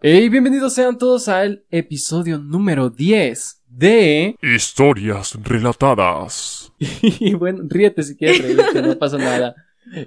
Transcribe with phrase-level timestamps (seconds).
[0.00, 4.36] Hey, bienvenidos sean todos al episodio número 10 de...
[4.42, 6.72] Historias relatadas.
[6.78, 9.56] y bueno, ríete si quieres reírte, no pasa nada.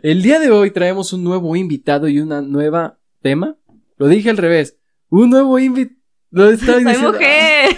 [0.02, 3.58] El día de hoy traemos un nuevo invitado y una nueva tema.
[3.98, 4.78] Lo dije al revés.
[5.10, 5.98] Un nuevo invitado.
[6.32, 7.70] Lo ¡Soy diciendo- mujer!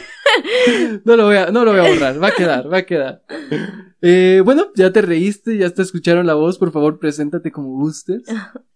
[1.06, 3.22] No lo voy a, no lo voy a borrar, va a quedar, va a quedar.
[4.02, 8.24] Eh, bueno, ya te reíste, ya te escucharon la voz, por favor, preséntate como gustes.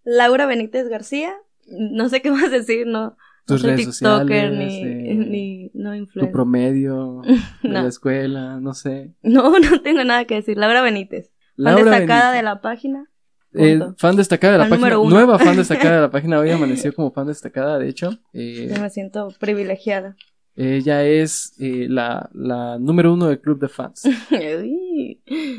[0.04, 1.34] Laura Benítez García.
[1.70, 3.18] No sé qué más decir, no.
[3.50, 6.32] No Tus soy redes TikToker sociales, ni, eh, ni no tu influencer.
[6.34, 7.22] promedio
[7.64, 7.82] de No.
[7.84, 9.14] la escuela, no sé.
[9.24, 10.58] No, no tengo nada que decir.
[10.58, 11.32] Laura Benítez.
[11.56, 12.36] Fan destacada Benítez.
[12.38, 13.10] de la página.
[13.54, 15.00] Eh, fan destacada de la Fan página.
[15.10, 16.40] Nueva fan destacada de la página.
[16.40, 18.12] Hoy amaneció como fan destacada, de hecho.
[18.34, 20.16] Eh, Yo me siento privilegiada.
[20.56, 24.04] ella es eh, la, la número uno del club de fans.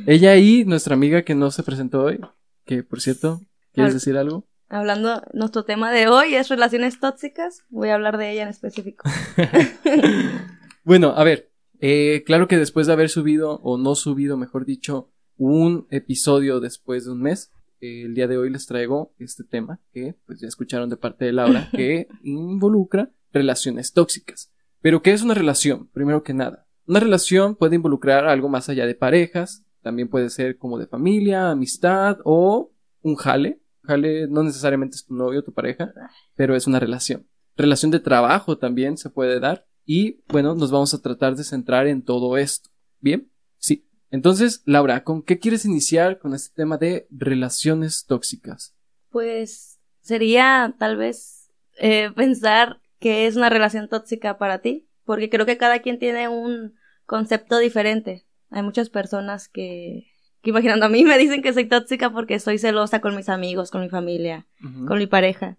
[0.07, 2.21] Ella y nuestra amiga que no se presentó hoy.
[2.65, 3.41] Que por cierto,
[3.73, 4.45] ¿quieres Al- decir algo?
[4.71, 7.65] Hablando, nuestro tema de hoy es relaciones tóxicas.
[7.71, 9.09] Voy a hablar de ella en específico.
[10.85, 11.51] Bueno, a ver.
[11.81, 17.05] eh, claro que después de haber subido, o no subido, mejor dicho, un episodio después
[17.05, 17.53] de un mes,
[17.83, 21.27] eh, el día de hoy les traigo este tema que pues ya escucharon de parte
[21.27, 24.51] de Laura, que involucra relaciones tóxicas.
[24.81, 25.89] Pero, ¿qué es una relación?
[25.93, 26.67] Primero que nada.
[26.87, 31.51] Una relación puede involucrar algo más allá de parejas, también puede ser como de familia,
[31.51, 33.61] amistad o un jale.
[33.89, 35.93] Jale no necesariamente es tu novio o tu pareja,
[36.37, 37.27] pero es una relación.
[37.57, 39.67] Relación de trabajo también se puede dar.
[39.85, 42.71] Y bueno, nos vamos a tratar de centrar en todo esto.
[43.01, 43.33] ¿Bien?
[43.57, 43.89] Sí.
[44.11, 48.77] Entonces, Laura, ¿con qué quieres iniciar con este tema de relaciones tóxicas?
[49.11, 55.47] Pues sería tal vez eh, pensar que es una relación tóxica para ti, porque creo
[55.47, 56.75] que cada quien tiene un
[57.07, 58.27] concepto diferente.
[58.51, 60.07] Hay muchas personas que
[60.43, 63.81] imaginando a mí me dicen que soy tóxica porque soy celosa con mis amigos, con
[63.81, 64.47] mi familia,
[64.87, 65.57] con mi pareja.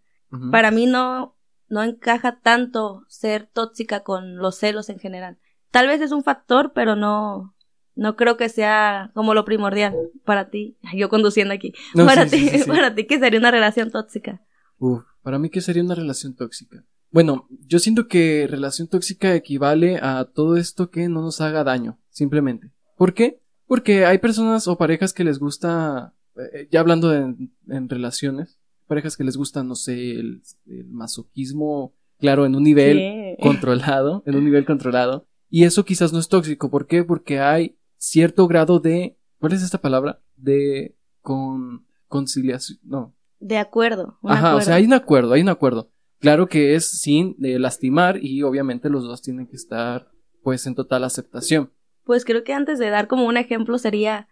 [0.52, 1.36] Para mí no,
[1.68, 5.38] no encaja tanto ser tóxica con los celos en general.
[5.72, 7.56] Tal vez es un factor, pero no,
[7.96, 9.94] no creo que sea como lo primordial
[10.26, 10.78] para ti.
[10.96, 11.74] Yo conduciendo aquí.
[11.94, 12.68] No, para sí, ti, sí.
[12.68, 14.42] para ti, ¿qué sería una relación tóxica?
[14.78, 16.84] Uf, para mí, ¿qué sería una relación tóxica?
[17.12, 22.00] Bueno, yo siento que relación tóxica equivale a todo esto que no nos haga daño,
[22.10, 22.72] simplemente.
[22.98, 23.42] ¿Por qué?
[23.70, 26.14] Porque hay personas o parejas que les gusta,
[26.54, 27.36] eh, ya hablando de-
[27.70, 28.58] en relaciones,
[28.88, 34.36] parejas que les gusta, no sé, el, el masoquismo, claro, en un nivel controlado, en
[34.36, 35.28] un nivel controlado.
[35.52, 36.72] Y eso quizás no es tóxico.
[36.72, 37.04] ¿Por qué?
[37.04, 40.20] Porque hay cierto grado de, ¿cuál es esta palabra?
[40.36, 43.14] De con conciliación, no.
[43.40, 44.18] De acuerdo.
[44.24, 45.92] un Ajá, o sea, hay un acuerdo, hay un acuerdo.
[46.20, 50.10] Claro que es sin eh, lastimar y obviamente los dos tienen que estar
[50.44, 51.72] pues en total aceptación.
[52.10, 54.28] Pues creo que antes de dar como un ejemplo sería,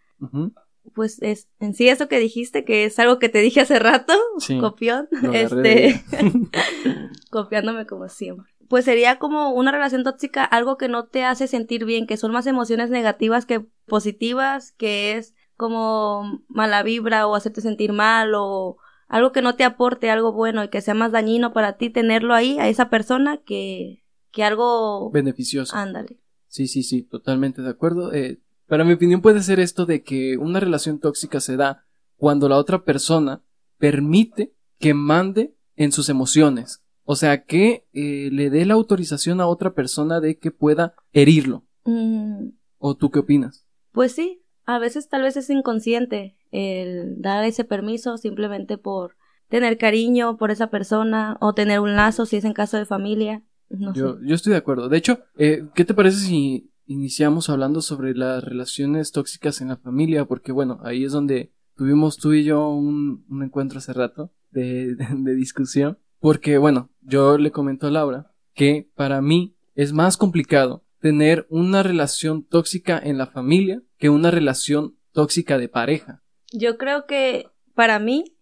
[0.95, 4.13] pues es en sí eso que dijiste, que es algo que te dije hace rato,
[4.39, 6.03] Sí, copión, este,
[7.29, 8.51] copiándome como siempre.
[8.67, 12.31] Pues sería como una relación tóxica, algo que no te hace sentir bien, que son
[12.31, 18.77] más emociones negativas que positivas, que es como mala vibra o hacerte sentir mal o
[19.07, 22.33] algo que no te aporte algo bueno y que sea más dañino para ti tenerlo
[22.33, 25.11] ahí a esa persona que, que algo...
[25.11, 25.75] beneficioso.
[25.75, 26.17] Ándale.
[26.57, 28.12] Sí, sí, sí, totalmente de acuerdo.
[28.12, 31.85] Eh, para mi opinión puede ser esto de que una relación tóxica se da
[32.16, 33.44] cuando la otra persona
[33.78, 36.84] permite que mande en sus emociones.
[37.03, 41.63] O sea, que eh, le dé la autorización a otra persona de que pueda herirlo.
[41.85, 43.68] Mm, ¿O tú qué opinas?
[43.91, 49.16] Pues sí, a veces tal vez es inconsciente el dar ese permiso simplemente por
[49.47, 53.44] tener cariño por esa persona o tener un lazo si es en caso de familia.
[53.69, 54.19] No Yo, sé.
[54.25, 54.89] yo estoy de acuerdo.
[54.89, 59.78] De hecho, eh, ¿qué te parece si iniciamos hablando sobre las relaciones tóxicas en la
[59.78, 60.25] familia?
[60.25, 64.95] Porque bueno, ahí es donde tuvimos tú y yo un, un encuentro hace rato de,
[64.95, 65.97] de- de discusión.
[66.19, 71.83] Porque bueno, yo le comento a Laura que para mí es más complicado tener una
[71.83, 76.23] relación tóxica en la familia que una relación tóxica de pareja.
[76.51, 78.35] Yo creo que para mí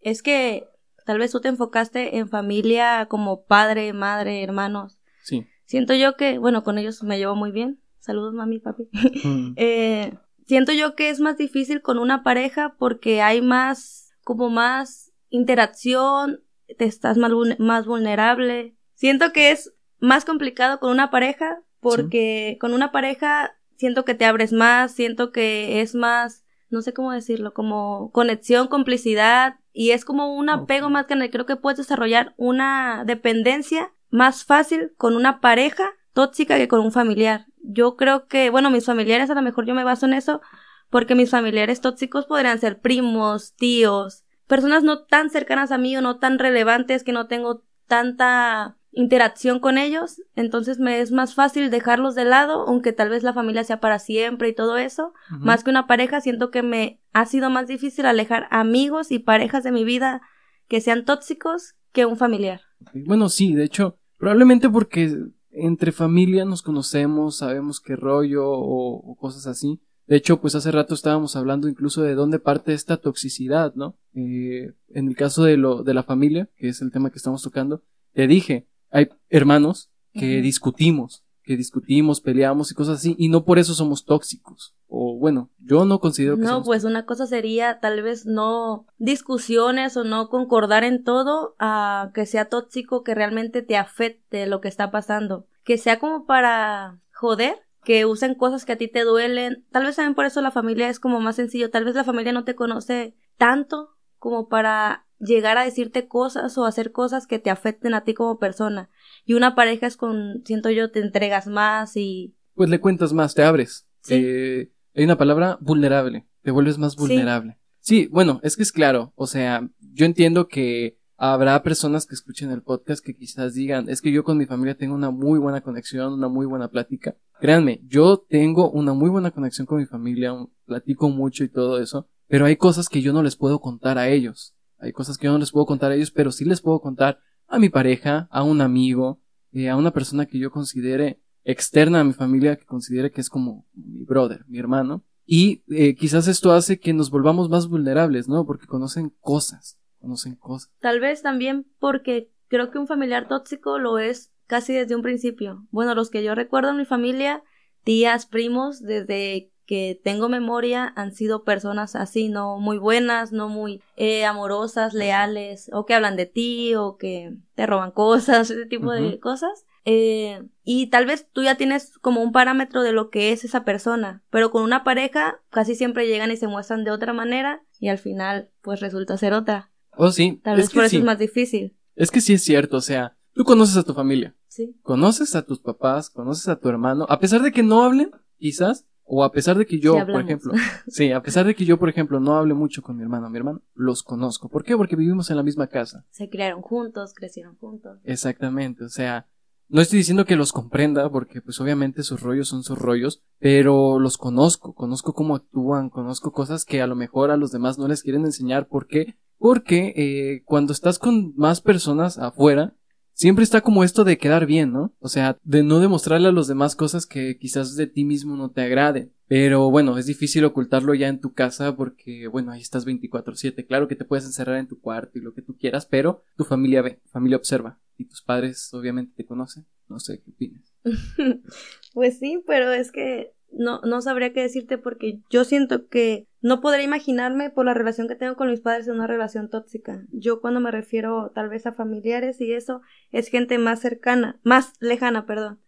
[0.00, 0.64] es que
[1.04, 4.98] tal vez tú te enfocaste en familia como padre, madre, hermanos.
[5.22, 5.46] Sí.
[5.64, 7.80] Siento yo que, bueno, con ellos me llevo muy bien.
[7.98, 8.88] Saludos, mami, papi.
[9.24, 9.54] Mm.
[9.56, 10.14] Eh,
[10.46, 16.42] siento yo que es más difícil con una pareja porque hay más, como más interacción,
[16.76, 18.76] te estás más, más vulnerable.
[18.94, 24.24] Siento que es más complicado con una pareja porque con una pareja siento que te
[24.24, 30.04] abres más, siento que es más, no sé cómo decirlo, como conexión, complicidad y es
[30.04, 31.30] como un apego más grande.
[31.30, 36.92] Creo que puedes desarrollar una dependencia más fácil con una pareja tóxica que con un
[36.92, 37.46] familiar.
[37.62, 40.40] Yo creo que, bueno, mis familiares a lo mejor yo me baso en eso
[40.88, 46.02] porque mis familiares tóxicos podrían ser primos, tíos, personas no tan cercanas a mí o
[46.02, 51.70] no tan relevantes que no tengo tanta interacción con ellos, entonces me es más fácil
[51.70, 55.62] dejarlos de lado, aunque tal vez la familia sea para siempre y todo eso, más
[55.62, 59.72] que una pareja, siento que me ha sido más difícil alejar amigos y parejas de
[59.72, 60.22] mi vida
[60.68, 62.60] que sean tóxicos que un familiar.
[62.94, 65.16] Bueno, sí, de hecho, probablemente porque
[65.50, 69.80] entre familia nos conocemos, sabemos qué rollo o, o cosas así.
[70.06, 73.96] De hecho, pues hace rato estábamos hablando incluso de dónde parte esta toxicidad, ¿no?
[74.14, 77.42] Eh, en el caso de lo de la familia, que es el tema que estamos
[77.42, 83.44] tocando, te dije, hay hermanos que discutimos, que discutimos, peleamos y cosas así, y no
[83.44, 84.74] por eso somos tóxicos.
[84.88, 88.86] O bueno, yo no considero que No, somos pues una cosa sería tal vez no
[88.98, 94.60] discusiones o no concordar en todo a que sea tóxico, que realmente te afecte lo
[94.60, 95.46] que está pasando.
[95.64, 97.54] Que sea como para joder,
[97.84, 99.64] que usen cosas que a ti te duelen.
[99.70, 101.70] Tal vez también por eso la familia es como más sencillo.
[101.70, 106.64] Tal vez la familia no te conoce tanto como para llegar a decirte cosas o
[106.64, 108.88] hacer cosas que te afecten a ti como persona.
[109.24, 113.34] Y una pareja es con, siento yo, te entregas más y pues le cuentas más,
[113.34, 113.86] te abres.
[114.02, 114.14] Sí.
[114.16, 116.98] Eh, hay una palabra vulnerable, te vuelves más Sí.
[117.00, 117.58] vulnerable.
[117.80, 118.06] Sí.
[118.08, 122.62] bueno, es que es claro, o sea, yo entiendo que habrá personas que escuchen el
[122.62, 126.12] podcast que quizás digan, es que yo con mi familia tengo una muy buena conexión,
[126.14, 127.16] una muy buena plática.
[127.40, 130.34] Créanme, yo tengo una muy buena conexión con mi familia,
[130.66, 134.08] platico mucho y todo eso, pero hay cosas que yo no les puedo contar a
[134.08, 134.54] ellos.
[134.78, 137.18] Hay cosas que yo no les puedo contar a ellos, pero sí les puedo contar
[137.48, 139.20] a mi pareja, a un amigo,
[139.52, 143.28] eh, a una persona que yo considere externa a mi familia, que considere que es
[143.28, 145.04] como mi brother, mi hermano.
[145.26, 148.46] Y eh, quizás esto hace que nos volvamos más vulnerables, ¿no?
[148.46, 150.70] Porque conocen cosas, conocen cosas.
[150.78, 155.66] Tal vez también porque creo que un familiar tóxico lo es casi desde un principio.
[155.72, 157.42] Bueno, los que yo recuerdo en mi familia,
[157.82, 163.80] tías, primos, desde que tengo memoria han sido personas así, no muy buenas, no muy
[163.94, 168.90] eh, amorosas, leales, o que hablan de ti, o que te roban cosas, ese tipo
[168.90, 169.66] de cosas.
[169.84, 173.64] Eh, y tal vez tú ya tienes como un parámetro de lo que es esa
[173.64, 177.90] persona, pero con una pareja casi siempre llegan y se muestran de otra manera y
[177.90, 179.70] al final pues resulta ser otra.
[179.96, 180.40] Oh, sí.
[180.42, 180.96] Tal es vez que por eso sí.
[180.96, 181.76] es más difícil.
[181.94, 184.74] Es que sí es cierto, o sea, tú conoces a tu familia, Sí.
[184.82, 188.84] conoces a tus papás, conoces a tu hermano, a pesar de que no hablen, quizás,
[189.12, 190.52] o a pesar de que yo, por ejemplo,
[190.86, 193.38] sí, a pesar de que yo, por ejemplo, no hable mucho con mi hermano, mi
[193.38, 194.48] hermano, los conozco.
[194.48, 194.76] ¿Por qué?
[194.76, 196.06] Porque vivimos en la misma casa.
[196.10, 197.98] Se criaron juntos, crecieron juntos.
[198.04, 199.26] Exactamente, o sea,
[199.68, 203.98] no estoy diciendo que los comprenda, porque pues obviamente sus rollos son sus rollos, pero
[203.98, 207.88] los conozco, conozco cómo actúan, conozco cosas que a lo mejor a los demás no
[207.88, 208.68] les quieren enseñar.
[208.68, 209.16] ¿Por qué?
[209.38, 212.76] Porque eh, cuando estás con más personas afuera,
[213.20, 214.94] siempre está como esto de quedar bien, ¿no?
[214.98, 218.50] O sea, de no demostrarle a los demás cosas que quizás de ti mismo no
[218.50, 219.12] te agraden.
[219.28, 223.66] Pero bueno, es difícil ocultarlo ya en tu casa porque, bueno, ahí estás 24/7.
[223.66, 226.44] Claro que te puedes encerrar en tu cuarto y lo que tú quieras, pero tu
[226.44, 227.78] familia ve, tu familia observa.
[227.98, 229.66] Y tus padres obviamente te conocen.
[229.86, 230.74] No sé qué opinas.
[231.92, 236.60] Pues sí, pero es que no, no sabría qué decirte porque yo siento que no
[236.60, 240.06] podría imaginarme por la relación que tengo con mis padres en una relación tóxica.
[240.10, 242.80] Yo cuando me refiero tal vez a familiares y eso,
[243.10, 245.60] es gente más cercana, más lejana, perdón.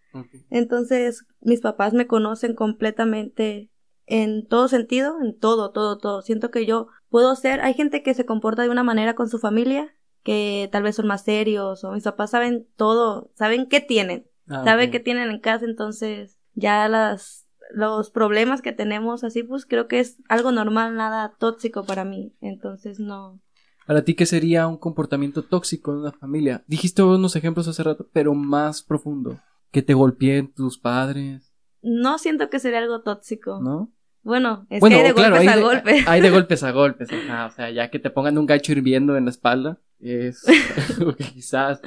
[0.50, 3.70] Entonces, mis papás me conocen completamente
[4.06, 6.20] en todo sentido, en todo, todo, todo.
[6.20, 9.38] Siento que yo puedo ser, hay gente que se comporta de una manera con su
[9.38, 14.26] familia, que tal vez son más serios, o mis papás saben todo, saben qué tienen,
[14.49, 17.42] Ah, saben qué tienen en casa, entonces ya las,
[17.74, 22.32] los problemas que tenemos así, pues creo que es algo normal, nada tóxico para mí.
[22.41, 23.41] Entonces no.
[23.86, 26.62] Para ti, ¿qué sería un comportamiento tóxico en una familia?
[26.67, 29.38] Dijiste unos ejemplos hace rato, pero más profundo.
[29.70, 33.60] Que te golpeen tus padres, No siento que sería algo tóxico.
[33.60, 33.91] ¿no?
[34.22, 36.08] Bueno, es bueno, que hay de claro, golpes hay a de, golpes.
[36.08, 39.17] hay de golpes a golpes, ajá, o sea, ya que te pongan un gacho hirviendo
[39.17, 40.44] en la espalda, es
[40.98, 41.81] algo que quizás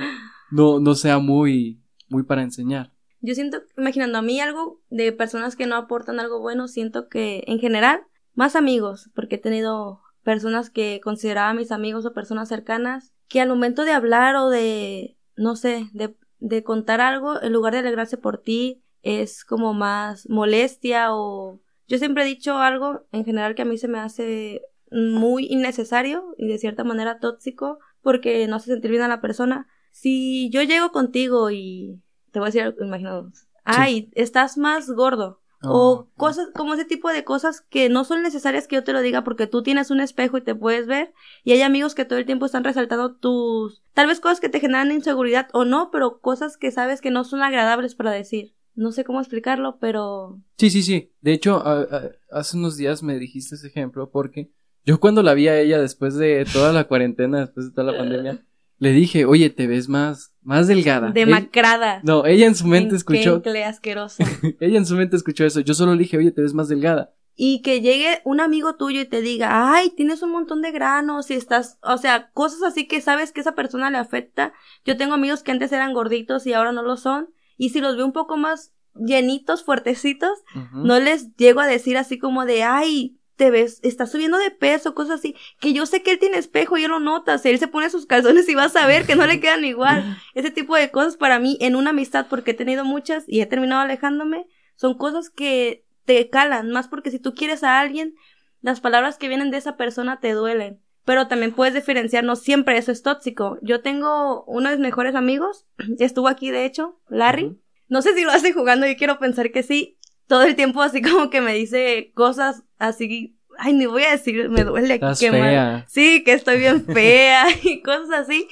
[0.51, 2.91] no, no sea muy, muy para enseñar.
[3.25, 7.43] Yo siento, imaginando a mí algo de personas que no aportan algo bueno, siento que
[7.47, 8.01] en general,
[8.35, 13.49] más amigos, porque he tenido personas que consideraba mis amigos o personas cercanas, que al
[13.49, 18.17] momento de hablar o de, no sé, de, de contar algo, en lugar de alegrarse
[18.17, 21.61] por ti, es como más molestia o...
[21.87, 26.35] Yo siempre he dicho algo en general que a mí se me hace muy innecesario
[26.37, 29.67] y de cierta manera tóxico porque no hace sentir bien a la persona.
[29.91, 32.03] Si yo llego contigo y
[32.35, 35.39] te voy a decir algo, imaginaos, ay, estás más gordo.
[35.61, 38.91] o Oh, cosas, como ese tipo de cosas que no son necesarias que yo te
[38.91, 41.13] lo diga porque tú tienes un espejo y te puedes ver
[41.45, 44.59] y hay amigos que todo el tiempo están resaltando tus, tal vez cosas que te
[44.59, 48.53] generan inseguridad o no, pero cosas que sabes que no son agradables para decir.
[48.75, 51.13] No sé cómo explicarlo, pero Sí, sí, sí.
[51.21, 54.51] De hecho, a- a- hace unos días me dijiste ese ejemplo porque
[54.83, 57.97] yo cuando la vi a ella después de toda la cuarentena, después de toda la
[57.97, 58.45] pandemia,
[58.77, 61.11] le dije, oye, te ves más, más delgada.
[61.11, 61.99] Demacrada.
[62.03, 63.41] no, ella en su mente escuchó.
[63.65, 64.23] asqueroso.
[64.59, 65.59] ella en su mente escuchó eso.
[65.59, 67.13] Yo solo le dije, oye, te ves más delgada.
[67.35, 71.29] Y que llegue un amigo tuyo y te diga, ay, tienes un montón de granos
[71.31, 74.53] y estás, o sea, cosas así que sabes que esa persona le afecta.
[74.85, 77.29] Yo tengo amigos que antes eran gorditos y ahora no lo son.
[77.57, 82.17] Y si los veo un poco más llenitos, fuertecitos, no les llego a decir así
[82.17, 86.11] como de, ay, te ves, estás subiendo de peso, cosas así, que yo sé que
[86.11, 88.75] él tiene espejo y él lo nota, si él se pone sus calzones y vas
[88.75, 90.17] a ver que no le quedan igual.
[90.33, 93.45] Ese tipo de cosas para mí en una amistad, porque he tenido muchas y he
[93.45, 98.15] terminado alejándome, son cosas que te calan, más porque si tú quieres a alguien,
[98.61, 100.81] las palabras que vienen de esa persona te duelen.
[101.03, 103.59] Pero también puedes diferenciar, no siempre eso es tóxico.
[103.61, 105.67] Yo tengo uno de mis mejores amigos,
[105.99, 107.59] estuvo aquí de hecho, Larry.
[107.87, 109.99] No sé si lo hace jugando, yo quiero pensar que sí.
[110.27, 114.49] Todo el tiempo así como que me dice cosas así, ay, ni voy a decir,
[114.49, 115.85] me duele Estás fea.
[115.87, 118.47] Sí, que estoy bien fea y cosas así.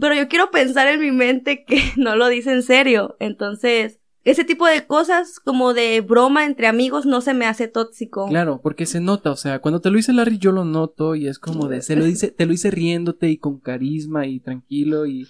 [0.00, 3.16] Pero yo quiero pensar en mi mente que no lo dice en serio.
[3.20, 8.26] Entonces, ese tipo de cosas como de broma entre amigos no se me hace tóxico.
[8.28, 11.28] Claro, porque se nota, o sea, cuando te lo dice Larry yo lo noto y
[11.28, 15.06] es como de, se lo dice, te lo dice riéndote y con carisma y tranquilo
[15.06, 15.26] y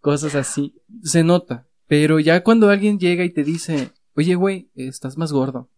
[0.00, 0.74] cosas así.
[1.02, 1.66] Se nota.
[1.86, 5.68] Pero ya cuando alguien llega y te dice, oye, güey, estás más gordo.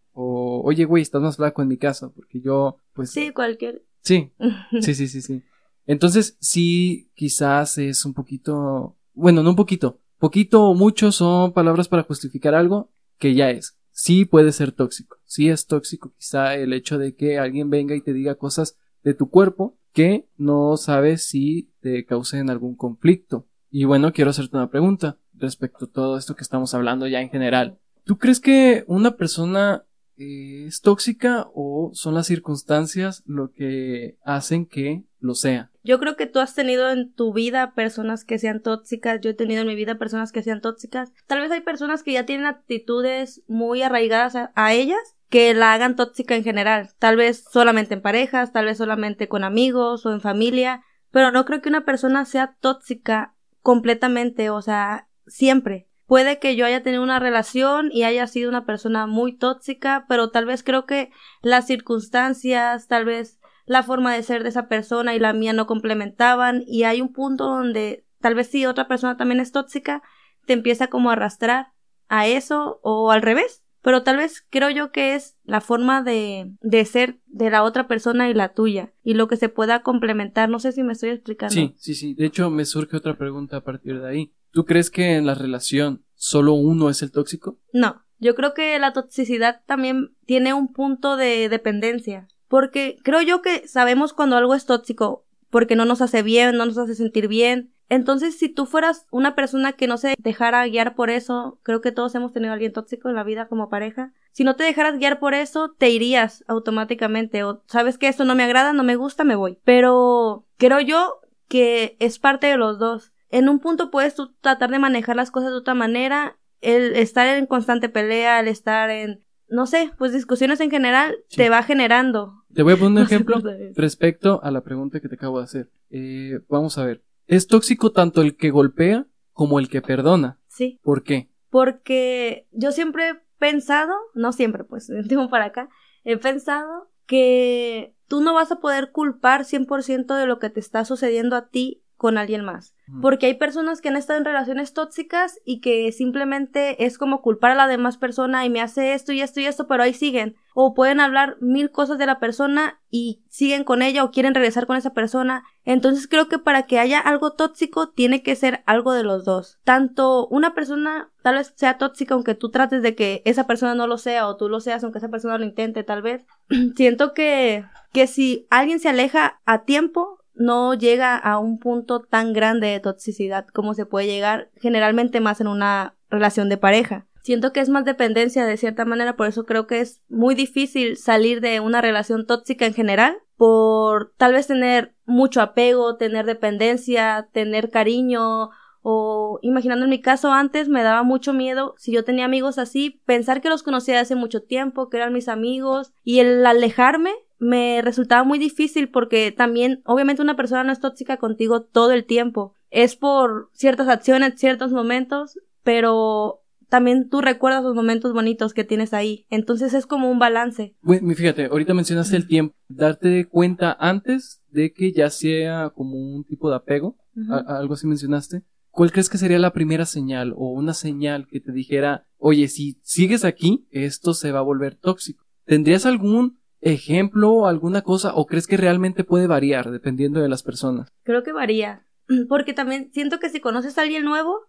[0.61, 2.13] O, oye, güey, estás más flaco en mi caso.
[2.15, 3.11] Porque yo, pues.
[3.11, 3.83] Sí, cualquier.
[4.03, 4.33] Sí,
[4.81, 5.43] sí, sí, sí, sí.
[5.87, 8.97] Entonces, sí, quizás es un poquito.
[9.15, 10.01] Bueno, no un poquito.
[10.19, 13.79] Poquito o mucho son palabras para justificar algo que ya es.
[13.91, 15.19] Sí puede ser tóxico.
[15.25, 19.15] Sí es tóxico quizá el hecho de que alguien venga y te diga cosas de
[19.15, 23.47] tu cuerpo que no sabes si te causen algún conflicto.
[23.71, 27.31] Y bueno, quiero hacerte una pregunta respecto a todo esto que estamos hablando ya en
[27.31, 27.79] general.
[28.05, 29.85] ¿Tú crees que una persona
[30.21, 35.71] eh, es tóxica o son las circunstancias lo que hacen que lo sea?
[35.83, 39.35] Yo creo que tú has tenido en tu vida personas que sean tóxicas, yo he
[39.35, 41.13] tenido en mi vida personas que sean tóxicas.
[41.27, 45.01] Tal vez hay personas que ya tienen actitudes muy arraigadas a, a ellas
[45.31, 46.91] que la hagan tóxica en general.
[46.99, 51.45] Tal vez solamente en parejas, tal vez solamente con amigos o en familia, pero no
[51.45, 55.89] creo que una persona sea tóxica completamente, o sea, siempre.
[56.11, 60.33] Puede que yo haya tenido una relación y haya sido una persona muy tóxica, pero
[60.33, 65.15] tal vez creo que las circunstancias, tal vez la forma de ser de esa persona
[65.15, 69.17] y la mía no complementaban y hay un punto donde tal vez si otra persona
[69.17, 70.03] también es tóxica,
[70.47, 71.69] te empieza como a arrastrar
[72.09, 73.63] a eso o al revés.
[73.81, 77.87] Pero tal vez creo yo que es la forma de, de ser de la otra
[77.87, 80.49] persona y la tuya y lo que se pueda complementar.
[80.49, 81.55] No sé si me estoy explicando.
[81.55, 82.15] Sí, sí, sí.
[82.15, 84.33] De hecho, me surge otra pregunta a partir de ahí.
[84.53, 87.59] ¿Tú crees que en la relación solo uno es el tóxico?
[87.73, 93.43] No, yo creo que la toxicidad también tiene un punto de dependencia, porque creo yo
[93.43, 97.29] que sabemos cuando algo es tóxico, porque no nos hace bien, no nos hace sentir
[97.29, 97.73] bien.
[97.89, 101.91] Entonces, si tú fueras una persona que no se dejara guiar por eso, creo que
[101.91, 104.13] todos hemos tenido alguien tóxico en la vida como pareja.
[104.31, 107.43] Si no te dejaras guiar por eso, te irías automáticamente.
[107.43, 109.59] O sabes que esto no me agrada, no me gusta, me voy.
[109.65, 114.71] Pero creo yo que es parte de los dos en un punto puedes tú tratar
[114.71, 119.25] de manejar las cosas de otra manera, el estar en constante pelea, el estar en,
[119.49, 122.45] no sé, pues discusiones en general, te va generando.
[122.53, 123.41] Te voy a poner un ejemplo
[123.75, 125.71] respecto a la pregunta que te acabo de hacer.
[125.91, 130.39] Eh, vamos a ver, ¿es tóxico tanto el que golpea como el que perdona?
[130.49, 130.81] Sí.
[130.83, 131.31] ¿Por qué?
[131.49, 135.69] Porque yo siempre he pensado, no siempre, pues, de tiempo para acá,
[136.05, 140.85] he pensado que tú no vas a poder culpar 100% de lo que te está
[140.85, 142.75] sucediendo a ti con alguien más.
[143.03, 147.51] Porque hay personas que han estado en relaciones tóxicas y que simplemente es como culpar
[147.51, 150.35] a la demás persona y me hace esto y esto y esto, pero ahí siguen.
[150.55, 154.67] O pueden hablar mil cosas de la persona y siguen con ella o quieren regresar
[154.67, 155.45] con esa persona.
[155.67, 159.59] Entonces creo que para que haya algo tóxico tiene que ser algo de los dos.
[159.65, 163.87] Tanto una persona tal vez sea tóxica aunque tú trates de que esa persona no
[163.87, 166.25] lo sea o tú lo seas aunque esa persona lo intente tal vez.
[166.77, 172.33] Siento que que si alguien se aleja a tiempo no llega a un punto tan
[172.33, 177.07] grande de toxicidad como se puede llegar generalmente más en una relación de pareja.
[177.23, 180.97] Siento que es más dependencia de cierta manera, por eso creo que es muy difícil
[180.97, 187.29] salir de una relación tóxica en general, por tal vez tener mucho apego, tener dependencia,
[187.33, 188.51] tener cariño,
[188.83, 193.03] o imaginando en mi caso antes me daba mucho miedo si yo tenía amigos así,
[193.05, 197.83] pensar que los conocía hace mucho tiempo, que eran mis amigos, y el alejarme me
[197.83, 202.55] resultaba muy difícil porque también, obviamente, una persona no es tóxica contigo todo el tiempo.
[202.71, 208.95] Es por ciertas acciones, ciertos momentos, pero también tú recuerdas los momentos bonitos que tienes
[208.95, 209.27] ahí.
[209.31, 210.77] Entonces es como un balance.
[210.83, 212.55] Bueno, fíjate, ahorita mencionaste el tiempo.
[212.69, 216.97] Darte cuenta antes de que ya sea como un tipo de apego,
[217.29, 221.41] a- algo así mencionaste, ¿cuál crees que sería la primera señal o una señal que
[221.41, 225.25] te dijera, oye, si sigues aquí, esto se va a volver tóxico?
[225.45, 230.93] ¿Tendrías algún ejemplo, alguna cosa, o crees que realmente puede variar dependiendo de las personas?
[231.03, 231.87] Creo que varía.
[232.29, 234.41] Porque también siento que si conoces a alguien nuevo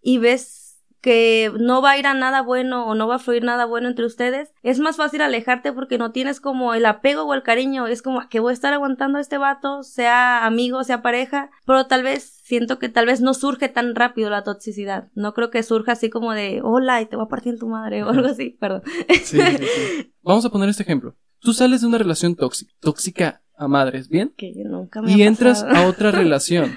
[0.00, 0.62] y ves
[1.00, 3.88] que no va a ir a nada bueno o no va a fluir nada bueno
[3.88, 7.86] entre ustedes, es más fácil alejarte porque no tienes como el apego o el cariño.
[7.86, 11.50] Es como "Ah, que voy a estar aguantando a este vato, sea amigo, sea pareja,
[11.66, 15.08] pero tal vez siento que tal vez no surge tan rápido la toxicidad.
[15.14, 17.68] No creo que surja así como de hola y te voy a partir en tu
[17.68, 18.82] madre o algo así, perdón.
[19.24, 20.14] Sí, sí, sí.
[20.22, 21.14] Vamos a poner este ejemplo.
[21.44, 24.32] Tú sales de una relación tóxica, tóxica a madres, ¿bien?
[24.36, 26.72] que nunca me Y ha entras a otra relación.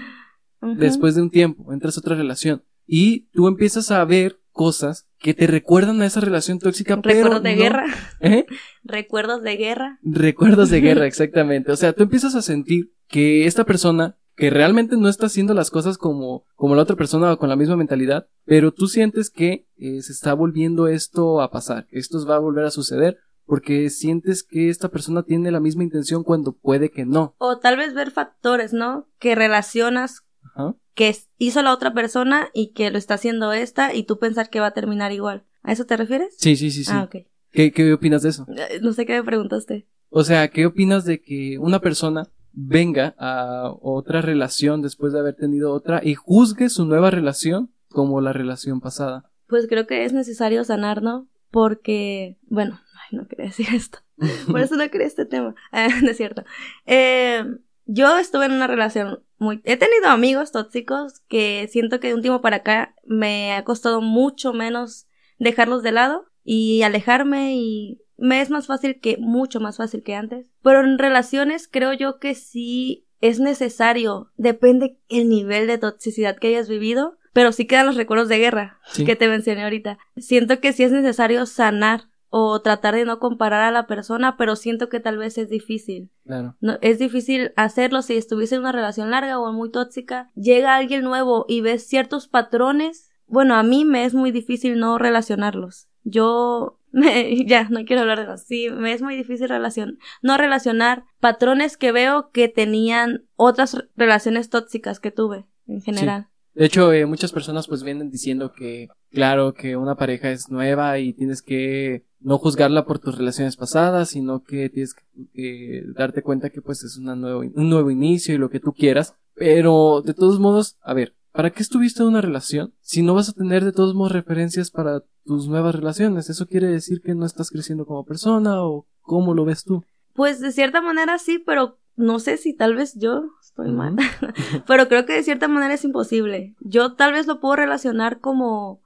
[0.62, 5.33] Después de un tiempo, entras a otra relación y tú empiezas a ver cosas que
[5.33, 7.86] te recuerdan a esa relación tóxica, pero Recuerdos de no- guerra.
[8.21, 8.45] ¿Eh?
[8.83, 10.00] Recuerdos de guerra.
[10.01, 11.71] Recuerdos de guerra, exactamente.
[11.71, 15.71] O sea, tú empiezas a sentir que esta persona que realmente no está haciendo las
[15.71, 19.67] cosas como, como la otra persona o con la misma mentalidad, pero tú sientes que
[19.77, 23.17] eh, se está volviendo esto a pasar, esto va a volver a suceder,
[23.48, 27.34] porque sientes que esta persona tiene la misma intención cuando puede que no.
[27.39, 29.08] O tal vez ver factores, ¿no?
[29.18, 30.75] Que relacionas Ajá.
[30.94, 34.60] que hizo la otra persona y que lo está haciendo esta y tú pensar que
[34.60, 35.46] va a terminar igual.
[35.63, 36.36] ¿A eso te refieres?
[36.38, 36.92] Sí, sí, sí, sí.
[36.94, 37.25] Ah, ok.
[37.51, 38.46] ¿Qué, ¿Qué opinas de eso?
[38.56, 39.88] Eh, No sé qué me preguntaste.
[40.10, 45.36] O sea, ¿qué opinas de que una persona venga a otra relación después de haber
[45.36, 49.32] tenido otra y juzgue su nueva relación como la relación pasada?
[49.48, 51.27] Pues creo que es necesario sanar, ¿no?
[51.51, 52.80] Porque, bueno,
[53.11, 53.99] ay, no quería decir esto.
[54.51, 55.55] Por eso no quería este tema.
[55.71, 56.43] Ah, no es cierto.
[56.85, 57.43] Eh,
[57.85, 59.61] yo estuve en una relación muy...
[59.63, 64.01] He tenido amigos tóxicos que siento que de un tiempo para acá me ha costado
[64.01, 65.07] mucho menos
[65.39, 70.15] dejarlos de lado y alejarme y me es más fácil que, mucho más fácil que
[70.15, 70.47] antes.
[70.63, 76.47] Pero en relaciones creo yo que sí es necesario, depende el nivel de toxicidad que
[76.49, 79.05] hayas vivido, pero sí quedan los recuerdos de guerra Sí.
[79.05, 79.97] que te mencioné ahorita.
[80.17, 84.55] Siento que sí es necesario sanar o tratar de no comparar a la persona, pero
[84.55, 86.11] siento que tal vez es difícil.
[86.25, 86.55] Claro.
[86.59, 90.31] No, es difícil hacerlo si estuviese en una relación larga o muy tóxica.
[90.35, 93.09] Llega alguien nuevo y ves ciertos patrones.
[93.27, 95.87] Bueno, a mí me es muy difícil no relacionarlos.
[96.03, 98.46] Yo me, ya no quiero hablar de más.
[98.46, 104.50] Sí, me es muy difícil relacion, no relacionar patrones que veo que tenían otras relaciones
[104.50, 106.27] tóxicas que tuve en general.
[106.57, 110.98] De hecho, eh, muchas personas pues vienen diciendo que, claro, que una pareja es nueva
[110.98, 115.03] y tienes que no juzgarla por tus relaciones pasadas, sino que tienes que
[115.35, 118.74] eh, darte cuenta que pues es una nuevo, un nuevo inicio y lo que tú
[118.74, 119.13] quieras.
[119.35, 123.29] Pero, de todos modos, a ver, ¿para qué estuviste en una relación si no vas
[123.29, 126.31] a tener de todos modos referencias para tus nuevas relaciones?
[126.31, 129.83] ¿Eso quiere decir que no estás creciendo como persona o cómo lo ves tú?
[130.15, 133.96] Pues de cierta manera sí, pero no sé si tal vez yo estoy mal.
[134.67, 136.55] Pero creo que de cierta manera es imposible.
[136.59, 138.81] Yo tal vez lo puedo relacionar como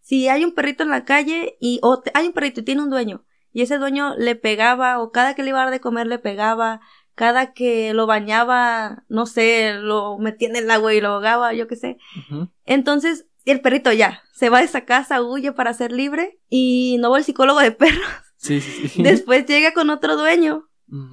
[0.00, 2.90] si hay un perrito en la calle y o hay un perrito y tiene un
[2.90, 6.06] dueño y ese dueño le pegaba o cada que le iba a dar de comer
[6.06, 6.80] le pegaba,
[7.14, 11.66] cada que lo bañaba, no sé, lo metía en el agua y lo ahogaba, yo
[11.66, 11.98] qué sé.
[12.64, 17.10] Entonces el perrito ya se va de esa casa, huye para ser libre y no
[17.10, 18.06] va el psicólogo de perros.
[18.36, 19.02] Sí, sí, sí.
[19.02, 20.68] Después llega con otro dueño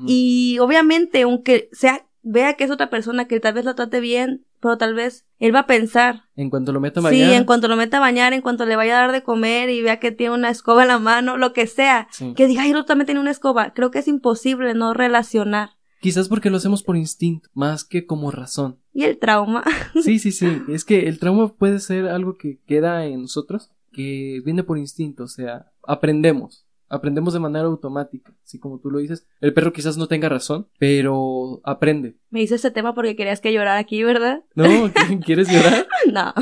[0.06, 4.46] y obviamente, aunque sea, vea que es otra persona que tal vez la trate bien,
[4.60, 6.24] pero tal vez él va a pensar.
[6.36, 7.34] En cuanto lo meta a Sí, bañar.
[7.34, 9.82] en cuanto lo meta a bañar, en cuanto le vaya a dar de comer y
[9.82, 12.08] vea que tiene una escoba en la mano, lo que sea.
[12.12, 12.34] Sí.
[12.36, 13.74] Que diga, ay, otro también tiene una escoba.
[13.74, 15.72] Creo que es imposible no relacionar.
[16.00, 18.78] Quizás porque lo hacemos por instinto, más que como razón.
[18.94, 19.64] Y el trauma.
[20.02, 20.62] Sí, sí, sí.
[20.70, 25.24] Es que el trauma puede ser algo que queda en nosotros, que viene por instinto,
[25.24, 26.66] o sea, aprendemos.
[26.94, 29.26] Aprendemos de manera automática, así como tú lo dices.
[29.42, 32.18] El perro quizás no tenga razón, pero aprende.
[32.30, 34.44] Me hice este tema porque querías que llorara aquí, ¿verdad?
[34.56, 34.66] ¿No?
[34.90, 35.88] ¿Qui- ¿Quieres llorar?
[36.12, 36.34] No.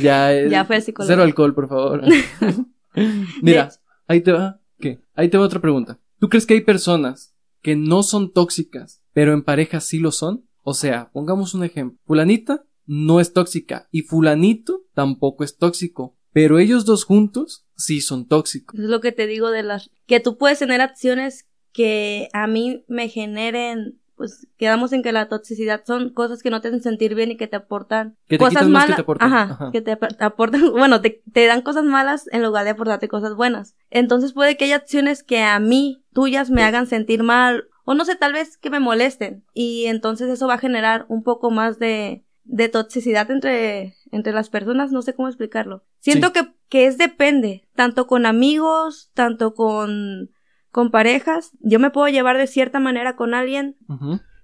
[0.00, 1.10] Ya, es- Ya fue psicólogo.
[1.12, 2.02] Cero alcohol, por favor.
[3.42, 3.70] Mira,
[4.06, 4.60] ahí te va.
[4.78, 5.00] ¿Qué?
[5.14, 5.98] Ahí te va otra pregunta.
[6.18, 10.44] ¿Tú crees que hay personas que no son tóxicas, pero en pareja sí lo son?
[10.62, 11.98] O sea, pongamos un ejemplo.
[12.06, 18.28] Fulanita no es tóxica y fulanito tampoco es tóxico, pero ellos dos juntos sí son
[18.28, 18.78] tóxicos.
[18.78, 19.90] Es lo que te digo de las...
[20.06, 23.98] Que tú puedes tener acciones que a mí me generen...
[24.16, 27.36] Pues quedamos en que la toxicidad son cosas que no te hacen sentir bien y
[27.36, 28.96] que te aportan Que te cosas más que malas.
[28.96, 29.32] te aportan.
[29.32, 29.70] Ajá, Ajá.
[29.72, 33.34] que te ap- aportan, bueno, te, te dan cosas malas en lugar de aportarte cosas
[33.34, 33.74] buenas.
[33.90, 38.04] Entonces puede que haya acciones que a mí, tuyas, me hagan sentir mal, o no
[38.04, 39.42] sé, tal vez que me molesten.
[39.52, 44.50] Y entonces eso va a generar un poco más de, de toxicidad entre, entre las
[44.50, 45.82] personas, no sé cómo explicarlo.
[45.98, 46.32] Siento Sí.
[46.34, 50.30] que, que es depende, tanto con amigos, tanto con,
[50.70, 51.52] con parejas.
[51.60, 53.76] Yo me puedo llevar de cierta manera con alguien,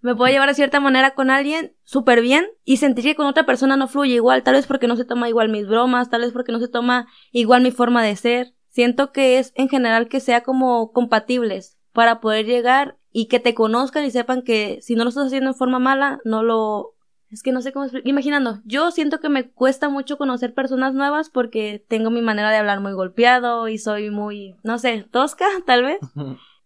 [0.03, 3.45] me puedo llevar de cierta manera con alguien súper bien y sentir que con otra
[3.45, 6.33] persona no fluye igual, tal vez porque no se toma igual mis bromas, tal vez
[6.33, 8.55] porque no se toma igual mi forma de ser.
[8.71, 13.53] Siento que es en general que sea como compatibles para poder llegar y que te
[13.55, 16.95] conozcan y sepan que si no lo estás haciendo en forma mala, no lo...
[17.31, 18.09] Es que no sé cómo explicar.
[18.09, 22.57] Imaginando, yo siento que me cuesta mucho conocer personas nuevas porque tengo mi manera de
[22.57, 26.01] hablar muy golpeado y soy muy, no sé, tosca, tal vez.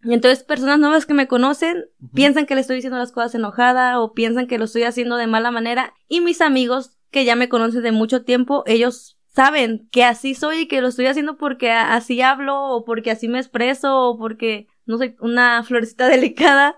[0.03, 4.01] Y entonces personas nuevas que me conocen piensan que le estoy diciendo las cosas enojada
[4.01, 5.95] o piensan que lo estoy haciendo de mala manera.
[6.09, 10.61] Y mis amigos que ya me conocen de mucho tiempo, ellos saben que así soy
[10.61, 14.69] y que lo estoy haciendo porque así hablo o porque así me expreso o porque
[14.87, 16.77] no soy una florecita delicada.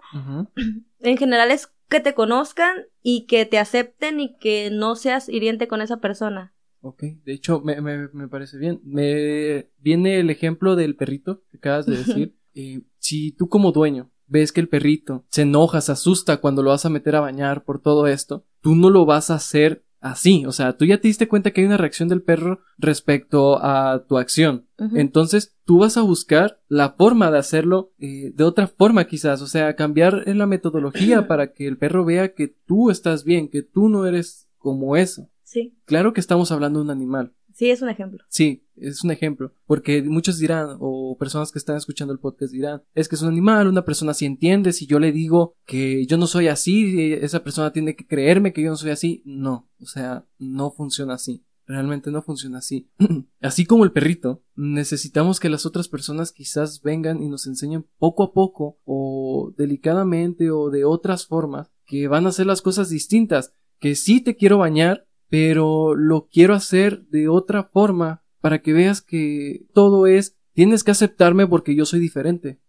[1.00, 5.68] En general es que te conozcan y que te acepten y que no seas hiriente
[5.68, 6.54] con esa persona.
[6.80, 8.80] Ok, de hecho me, me, me parece bien.
[8.84, 12.36] Me viene el ejemplo del perrito que acabas de decir.
[12.54, 16.70] Eh, si tú como dueño ves que el perrito se enoja, se asusta cuando lo
[16.70, 20.44] vas a meter a bañar por todo esto, tú no lo vas a hacer así.
[20.46, 24.04] O sea, tú ya te diste cuenta que hay una reacción del perro respecto a
[24.08, 24.66] tu acción.
[24.94, 29.42] Entonces, tú vas a buscar la forma de hacerlo eh, de otra forma quizás.
[29.42, 33.48] O sea, cambiar en la metodología para que el perro vea que tú estás bien,
[33.48, 35.28] que tú no eres como eso.
[35.42, 35.76] Sí.
[35.84, 37.32] Claro que estamos hablando de un animal.
[37.56, 38.22] Sí, es un ejemplo.
[38.28, 39.50] Sí, es un ejemplo.
[39.64, 43.30] Porque muchos dirán, o personas que están escuchando el podcast dirán, es que es un
[43.30, 47.42] animal, una persona si entiende, si yo le digo que yo no soy así, esa
[47.42, 49.22] persona tiene que creerme que yo no soy así.
[49.24, 51.46] No, o sea, no funciona así.
[51.64, 52.90] Realmente no funciona así.
[53.40, 58.22] así como el perrito, necesitamos que las otras personas quizás vengan y nos enseñen poco
[58.22, 63.54] a poco, o delicadamente, o de otras formas, que van a hacer las cosas distintas.
[63.78, 69.02] Que sí te quiero bañar, pero lo quiero hacer de otra forma para que veas
[69.02, 72.60] que todo es tienes que aceptarme porque yo soy diferente.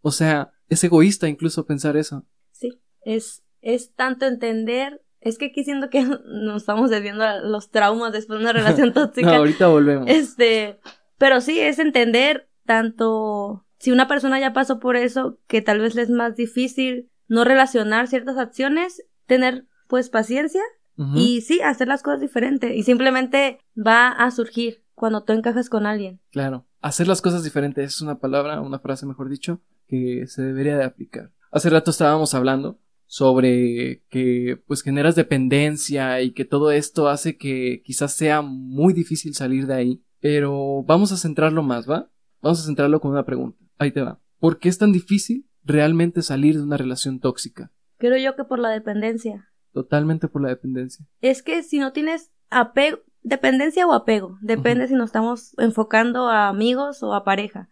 [0.00, 2.26] O sea, es egoísta incluso pensar eso.
[2.50, 7.70] Sí, es, es tanto entender, es que aquí siento que nos estamos debiendo a los
[7.70, 9.30] traumas después de una relación tóxica.
[9.30, 10.08] no, ahorita volvemos.
[10.08, 10.80] Este,
[11.18, 15.94] pero sí, es entender tanto si una persona ya pasó por eso, que tal vez
[15.94, 20.62] le es más difícil no relacionar ciertas acciones, tener pues paciencia
[20.96, 22.74] y sí, hacer las cosas diferentes.
[22.74, 26.20] Y simplemente va a surgir cuando tú encajas con alguien.
[26.30, 26.66] Claro.
[26.80, 30.84] Hacer las cosas diferentes es una palabra, una frase mejor dicho, que se debería de
[30.84, 31.32] aplicar.
[31.50, 37.82] Hace rato estábamos hablando sobre que pues generas dependencia y que todo esto hace que
[37.84, 40.02] quizás sea muy difícil salir de ahí.
[40.20, 42.10] Pero vamos a centrarlo más, ¿va?
[42.40, 43.62] Vamos a centrarlo con una pregunta.
[43.78, 44.20] Ahí te va.
[44.38, 47.70] ¿Por qué es tan difícil realmente salir de una relación tóxica?
[47.98, 49.51] Creo yo que por la dependencia.
[49.72, 51.06] Totalmente por la dependencia.
[51.20, 56.48] Es que si no tienes apego, dependencia o apego, depende si nos estamos enfocando a
[56.48, 57.68] amigos o a pareja.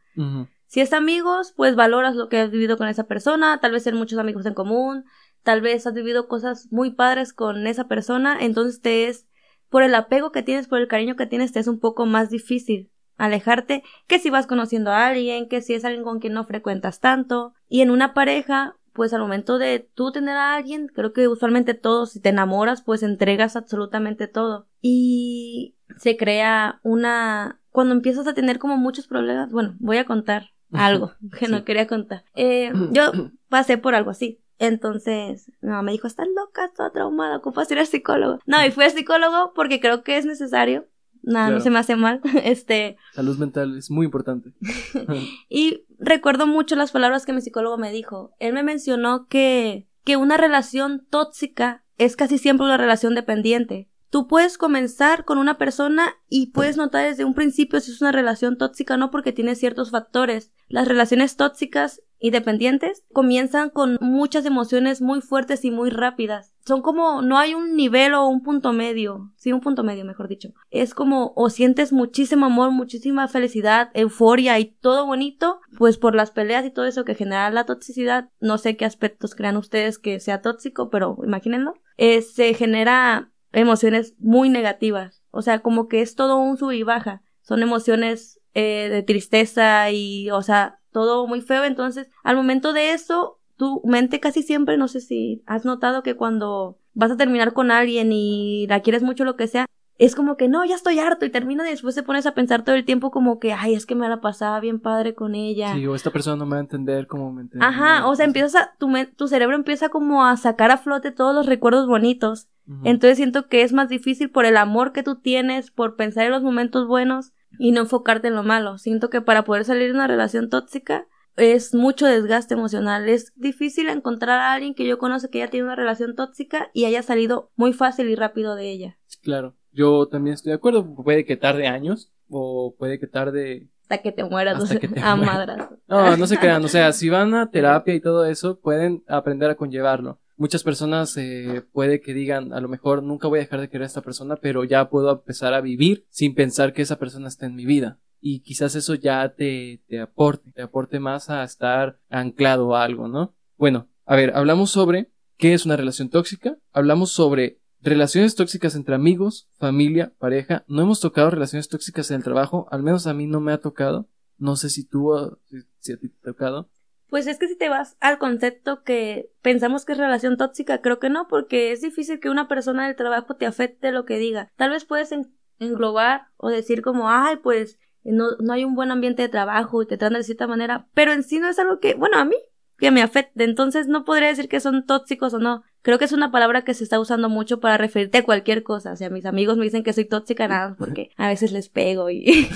[0.67, 3.95] Si es amigos, pues valoras lo que has vivido con esa persona, tal vez ser
[3.95, 5.05] muchos amigos en común,
[5.43, 9.27] tal vez has vivido cosas muy padres con esa persona, entonces te es,
[9.69, 12.31] por el apego que tienes, por el cariño que tienes, te es un poco más
[12.31, 16.47] difícil alejarte que si vas conociendo a alguien, que si es alguien con quien no
[16.47, 17.55] frecuentas tanto.
[17.69, 21.73] Y en una pareja, pues al momento de tú tener a alguien, creo que usualmente
[21.73, 24.67] todos, si te enamoras, pues entregas absolutamente todo.
[24.83, 27.63] Y se crea una...
[27.71, 31.87] Cuando empiezas a tener como muchos problemas, bueno, voy a contar algo que no quería
[31.87, 32.27] contar.
[32.35, 33.11] Eh, yo
[33.49, 34.43] pasé por algo así.
[34.59, 38.41] Entonces, mi mamá me dijo, estás loca, toda traumada, ocupas ir al psicólogo.
[38.45, 40.85] No, y fui al psicólogo porque creo que es necesario.
[41.23, 42.21] Nada, no se me hace mal.
[42.45, 42.97] Este.
[43.13, 44.53] Salud mental es muy importante.
[45.49, 48.33] y recuerdo mucho las palabras que mi psicólogo me dijo.
[48.39, 53.89] Él me mencionó que, que una relación tóxica es casi siempre una relación dependiente.
[54.11, 58.11] Tú puedes comenzar con una persona y puedes notar desde un principio si es una
[58.11, 60.51] relación tóxica o no porque tiene ciertos factores.
[60.69, 66.53] Las relaciones tóxicas y dependientes comienzan con muchas emociones muy fuertes y muy rápidas.
[66.67, 69.33] Son como, no hay un nivel o un punto medio.
[69.37, 70.51] Sí, un punto medio, mejor dicho.
[70.71, 76.31] Es como, o sientes muchísimo amor, muchísima felicidad, euforia y todo bonito, pues por las
[76.31, 78.29] peleas y todo eso que genera la toxicidad.
[78.39, 81.75] No sé qué aspectos crean ustedes que sea tóxico, pero imagínenlo.
[81.97, 85.23] Eh, se genera emociones muy negativas.
[85.31, 87.23] O sea, como que es todo un sub y baja.
[87.41, 91.65] Son emociones eh, de tristeza y, o sea, todo muy feo.
[91.65, 96.17] Entonces, al momento de eso, tu mente casi siempre, no sé si has notado que
[96.17, 99.67] cuando vas a terminar con alguien y la quieres mucho, lo que sea,
[99.99, 102.65] es como que no, ya estoy harto y termina y después te pones a pensar
[102.65, 105.75] todo el tiempo como que, ay, es que me la pasaba bien padre con ella.
[105.75, 107.67] Sí, o esta persona no me va a entender como me entiende.
[107.67, 111.35] Ajá, o sea, empiezas a, tu, tu cerebro empieza como a sacar a flote todos
[111.35, 112.49] los recuerdos bonitos.
[112.85, 116.31] Entonces siento que es más difícil por el amor que tú tienes, por pensar en
[116.31, 118.79] los momentos buenos y no enfocarte en lo malo.
[118.79, 123.09] Siento que para poder salir de una relación tóxica, es mucho desgaste emocional.
[123.09, 126.85] Es difícil encontrar a alguien que yo conozco que ya tiene una relación tóxica y
[126.85, 128.99] haya salido muy fácil y rápido de ella.
[129.23, 130.95] Claro, yo también estoy de acuerdo.
[130.95, 135.01] Puede que tarde años o puede que tarde Hasta que te mueras Hasta que te
[135.01, 135.35] a mueras.
[135.35, 135.69] madras.
[135.89, 136.65] No, no se crean.
[136.65, 140.21] O sea, si van a terapia y todo eso, pueden aprender a conllevarlo.
[140.41, 143.83] Muchas personas eh, puede que digan, a lo mejor nunca voy a dejar de querer
[143.83, 147.45] a esta persona, pero ya puedo empezar a vivir sin pensar que esa persona está
[147.45, 147.99] en mi vida.
[148.23, 153.07] Y quizás eso ya te, te aporte, te aporte más a estar anclado a algo,
[153.07, 153.35] ¿no?
[153.59, 158.95] Bueno, a ver, hablamos sobre qué es una relación tóxica, hablamos sobre relaciones tóxicas entre
[158.95, 160.65] amigos, familia, pareja.
[160.69, 163.61] No hemos tocado relaciones tóxicas en el trabajo, al menos a mí no me ha
[163.61, 164.09] tocado.
[164.39, 166.71] No sé si tú, si, si a ti te ha tocado.
[167.11, 170.99] Pues es que si te vas al concepto que pensamos que es relación tóxica, creo
[171.01, 174.51] que no, porque es difícil que una persona del trabajo te afecte lo que diga.
[174.57, 178.91] Tal vez puedes en- englobar o decir como, ay, pues no, no hay un buen
[178.93, 181.81] ambiente de trabajo y te tratan de cierta manera, pero en sí no es algo
[181.81, 182.37] que, bueno, a mí,
[182.81, 183.45] que me afecte.
[183.45, 185.63] Entonces no podría decir que son tóxicos o no.
[185.83, 188.93] Creo que es una palabra que se está usando mucho para referirte a cualquier cosa.
[188.93, 192.11] O sea, mis amigos me dicen que soy tóxica nada porque a veces les pego
[192.11, 192.25] y,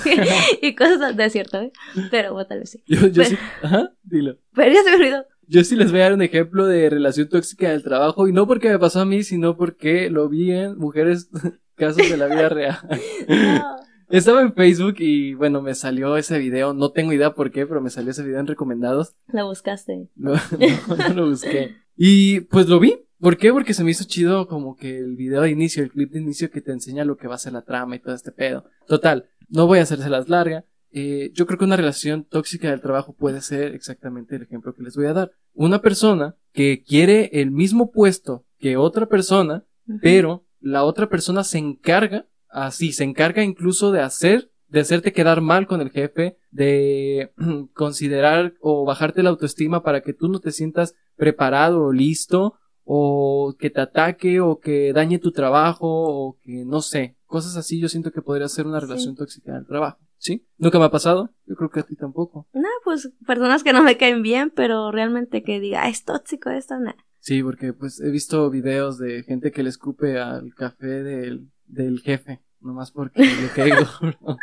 [0.62, 1.72] y cosas de cierto, ¿eh?
[2.10, 2.82] Pero bueno, tal vez sí.
[2.86, 4.36] Yo, yo Pero- sí, ajá, dilo.
[4.54, 5.24] Pero ya se me olvidó.
[5.46, 8.46] Yo sí les voy a dar un ejemplo de relación tóxica del trabajo y no
[8.46, 11.28] porque me pasó a mí, sino porque lo vi en mujeres
[11.76, 12.78] casos de la vida real.
[13.28, 13.76] No.
[14.08, 17.80] Estaba en Facebook y bueno, me salió ese video, no tengo idea por qué, pero
[17.80, 19.14] me salió ese video en recomendados.
[19.28, 20.08] La buscaste.
[20.14, 20.32] No,
[20.88, 21.76] no, no lo busqué.
[21.96, 22.98] Y pues lo vi.
[23.18, 23.52] ¿Por qué?
[23.52, 26.50] Porque se me hizo chido como que el video de inicio, el clip de inicio
[26.50, 28.64] que te enseña lo que va a ser la trama y todo este pedo.
[28.86, 30.66] Total, no voy a hacérselas larga.
[30.90, 34.82] Eh, yo creo que una relación tóxica del trabajo puede ser exactamente el ejemplo que
[34.82, 35.32] les voy a dar.
[35.54, 39.64] Una persona que quiere el mismo puesto que otra persona,
[40.00, 45.40] pero la otra persona se encarga, así, se encarga incluso de hacer, de hacerte quedar
[45.40, 47.32] mal con el jefe, de
[47.74, 53.54] considerar o bajarte la autoestima para que tú no te sientas preparado o listo, o
[53.58, 57.88] que te ataque, o que dañe tu trabajo, o que no sé, cosas así yo
[57.88, 58.86] siento que podría ser una Sí.
[58.86, 60.46] relación tóxica del trabajo, ¿sí?
[60.58, 62.46] Nunca me ha pasado, yo creo que a ti tampoco.
[62.52, 66.50] No, pues personas que no me caen bien, pero realmente que diga, "Ah, es tóxico
[66.50, 66.94] esto, no.
[67.20, 72.00] Sí, porque pues he visto videos de gente que le escupe al café del, del
[72.00, 74.36] jefe, nomás porque le cae gordo.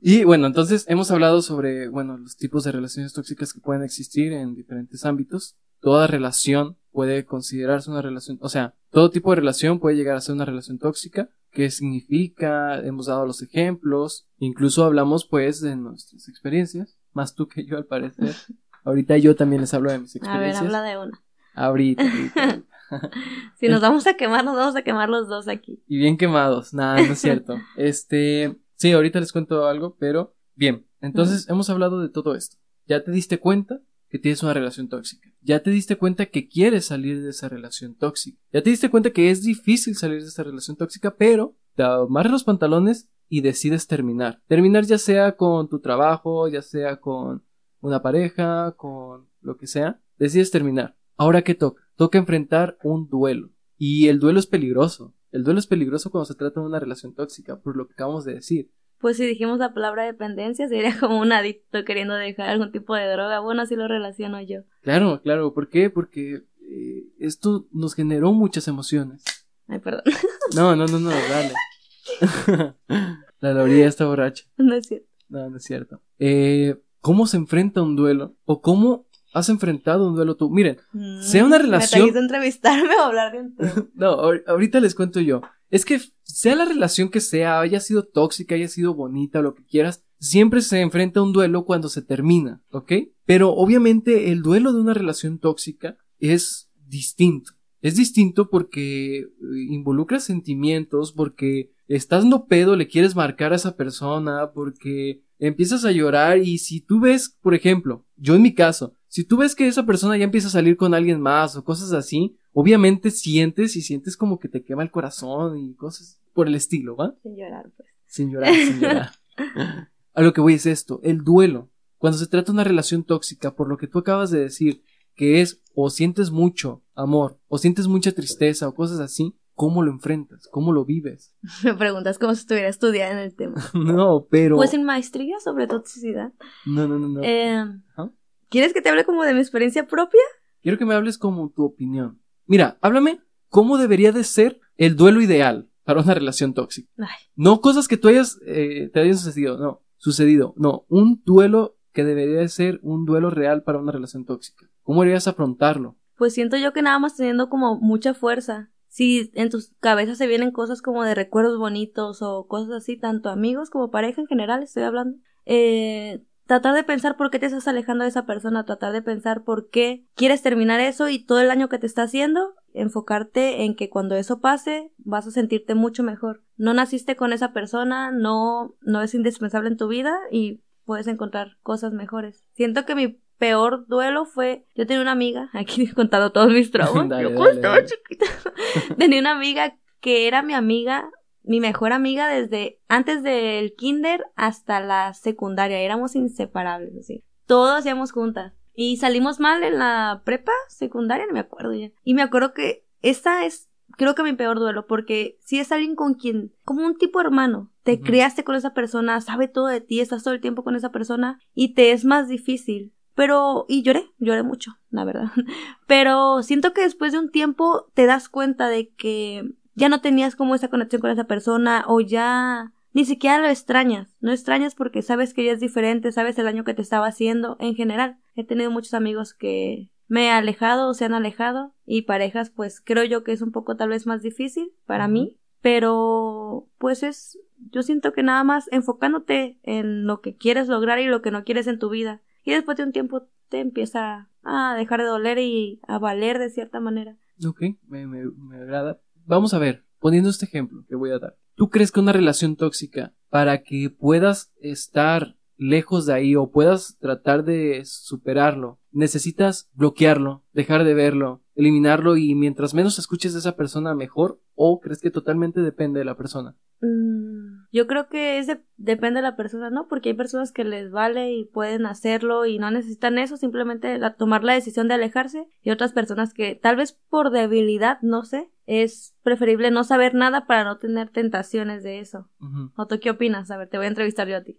[0.00, 4.32] Y bueno, entonces hemos hablado sobre, bueno, los tipos de relaciones tóxicas que pueden existir
[4.32, 5.56] en diferentes ámbitos.
[5.80, 10.20] Toda relación puede considerarse una relación, o sea, todo tipo de relación puede llegar a
[10.20, 11.30] ser una relación tóxica.
[11.52, 12.80] ¿Qué significa?
[12.80, 14.26] Hemos dado los ejemplos.
[14.38, 16.96] Incluso hablamos pues de nuestras experiencias.
[17.12, 18.34] Más tú que yo al parecer.
[18.84, 20.64] Ahorita yo también les hablo de mis A ver, experiencias.
[20.64, 21.20] habla de una.
[21.54, 22.62] Ahorita, ahorita.
[23.58, 25.82] Si nos vamos a quemar, nos vamos a quemar los dos aquí.
[25.86, 26.72] Y bien quemados.
[26.72, 27.56] Nada, no es cierto.
[27.76, 30.86] Este, sí, ahorita les cuento algo, pero bien.
[31.00, 32.56] Entonces, hemos hablado de todo esto.
[32.86, 35.30] Ya te diste cuenta que tienes una relación tóxica.
[35.40, 38.38] Ya te diste cuenta que quieres salir de esa relación tóxica.
[38.52, 42.32] Ya te diste cuenta que es difícil salir de esa relación tóxica, pero te amarras
[42.32, 44.42] los pantalones y decides terminar.
[44.48, 47.44] Terminar ya sea con tu trabajo, ya sea con
[47.80, 50.00] una pareja, con lo que sea.
[50.18, 50.96] Decides terminar.
[51.20, 51.82] Ahora, ¿qué toca?
[51.96, 53.50] Toca enfrentar un duelo.
[53.76, 55.14] Y el duelo es peligroso.
[55.32, 58.24] El duelo es peligroso cuando se trata de una relación tóxica, por lo que acabamos
[58.24, 58.70] de decir.
[58.96, 63.06] Pues si dijimos la palabra dependencia, sería como un adicto queriendo dejar algún tipo de
[63.06, 63.40] droga.
[63.40, 64.60] Bueno, así lo relaciono yo.
[64.80, 65.52] Claro, claro.
[65.52, 65.90] ¿Por qué?
[65.90, 69.22] Porque eh, esto nos generó muchas emociones.
[69.68, 70.04] Ay, perdón.
[70.56, 72.74] No, no, no, no, dale.
[73.40, 74.46] La Lauría está borracha.
[74.56, 75.06] No es cierto.
[75.28, 76.00] No, no es cierto.
[76.18, 78.36] Eh, ¿Cómo se enfrenta un duelo?
[78.46, 80.50] ¿O cómo has enfrentado un duelo tú?
[80.50, 80.78] Miren,
[81.22, 83.54] Sea una Mm, relación- Me entrevistarme o hablar de un
[83.94, 85.40] no, ahor- ahorita les cuento yo.
[85.70, 89.64] Es que sea la relación que sea, haya sido tóxica, haya sido bonita, lo que
[89.64, 92.92] quieras, siempre se enfrenta a un duelo cuando se termina, ¿ok?
[93.24, 97.52] Pero obviamente el duelo de una relación tóxica es distinto.
[97.82, 99.26] Es distinto porque eh,
[99.68, 105.92] involucra sentimientos, porque estás no pedo, le quieres marcar a esa persona, porque empiezas a
[105.92, 109.66] llorar y si tú ves, por ejemplo, yo en mi caso, si tú ves que
[109.66, 113.82] esa persona ya empieza a salir con alguien más o cosas así, obviamente sientes y
[113.82, 117.16] sientes como que te quema el corazón y cosas por el estilo, ¿va?
[117.20, 117.88] Sin llorar, pues.
[118.06, 119.10] Sin llorar, sin llorar.
[120.14, 121.70] A lo que voy es esto, el duelo.
[121.98, 124.84] Cuando se trata de una relación tóxica, por lo que tú acabas de decir,
[125.16, 129.90] que es o sientes mucho amor, o sientes mucha tristeza, o cosas así, ¿cómo lo
[129.90, 130.46] enfrentas?
[130.52, 131.34] ¿Cómo lo vives?
[131.64, 133.56] Me preguntas como si estuviera estudiando en el tema.
[133.74, 134.54] no, pero...
[134.54, 136.32] Pues en maestría sobre toxicidad.
[136.64, 137.22] No, no, no, no.
[137.24, 137.56] Eh,
[137.96, 138.12] Ajá.
[138.50, 140.20] ¿Quieres que te hable como de mi experiencia propia?
[140.60, 142.20] Quiero que me hables como tu opinión.
[142.46, 146.90] Mira, háblame cómo debería de ser el duelo ideal para una relación tóxica.
[146.98, 147.26] Ay.
[147.34, 151.80] No cosas que tú hayas, eh, te hayan sucedido, no, sucedido, no, un duelo que
[151.92, 154.70] que debería de ser un duelo real para una relación tóxica?
[154.82, 155.96] ¿Cómo deberías afrontarlo?
[156.16, 158.70] Pues siento yo que nada más teniendo como mucha fuerza.
[158.88, 163.28] Si en tus cabezas se vienen cosas como de recuerdos bonitos o cosas así, tanto
[163.28, 167.68] amigos como pareja en general, estoy hablando, eh, tratar de pensar por qué te estás
[167.68, 171.46] alejando de esa persona, tratar de pensar por qué quieres terminar eso y todo el
[171.46, 176.02] daño que te está haciendo, enfocarte en que cuando eso pase vas a sentirte mucho
[176.02, 176.42] mejor.
[176.56, 181.56] No naciste con esa persona, no, no es indispensable en tu vida y puedes encontrar
[181.62, 182.44] cosas mejores.
[182.50, 186.72] Siento que mi peor duelo fue, yo tenía una amiga, aquí he contado todos mis
[186.72, 187.86] traumas, Dale, yo dale, cuando estaba dale.
[187.86, 188.26] chiquita,
[188.98, 191.08] tenía una amiga que era mi amiga,
[191.42, 197.22] mi mejor amiga desde antes del kinder hasta la secundaria, éramos inseparables, así.
[197.46, 198.52] Todo hacíamos juntas.
[198.74, 201.90] Y salimos mal en la prepa, secundaria, no me acuerdo ya.
[202.04, 205.96] Y me acuerdo que esta es, creo que mi peor duelo, porque si es alguien
[205.96, 208.04] con quien, como un tipo hermano, te Ujú.
[208.04, 211.40] criaste con esa persona, sabe todo de ti, estás todo el tiempo con esa persona
[211.54, 212.92] y te es más difícil.
[213.14, 215.30] Pero, y lloré, lloré mucho, la verdad.
[215.86, 219.50] Pero siento que después de un tiempo te das cuenta de que
[219.80, 224.14] ya no tenías como esa conexión con esa persona o ya ni siquiera lo extrañas.
[224.20, 227.56] No extrañas porque sabes que ella es diferente, sabes el daño que te estaba haciendo
[227.60, 228.18] en general.
[228.36, 232.80] He tenido muchos amigos que me he alejado o se han alejado y parejas pues
[232.80, 237.38] creo yo que es un poco tal vez más difícil para mí, pero pues es
[237.70, 241.44] yo siento que nada más enfocándote en lo que quieres lograr y lo que no
[241.44, 245.38] quieres en tu vida y después de un tiempo te empieza a dejar de doler
[245.38, 247.16] y a valer de cierta manera.
[247.46, 249.00] Ok, me, me, me agrada.
[249.30, 251.38] Vamos a ver, poniendo este ejemplo que voy a dar.
[251.54, 256.96] ¿Tú crees que una relación tóxica, para que puedas estar lejos de ahí o puedas
[256.98, 263.54] tratar de superarlo, necesitas bloquearlo, dejar de verlo, eliminarlo y mientras menos escuches de esa
[263.54, 266.56] persona mejor o crees que totalmente depende de la persona?
[266.80, 269.86] Mm, Yo creo que es de- depende de la persona, ¿no?
[269.88, 274.14] Porque hay personas que les vale y pueden hacerlo y no necesitan eso, simplemente la-
[274.14, 278.50] tomar la decisión de alejarse y otras personas que tal vez por debilidad, no sé,
[278.66, 282.28] es preferible no saber nada para no tener tentaciones de eso.
[282.40, 282.72] Ujú.
[282.76, 283.50] ¿O tú qué opinas?
[283.50, 284.56] A ver, te voy a entrevistar yo a ti.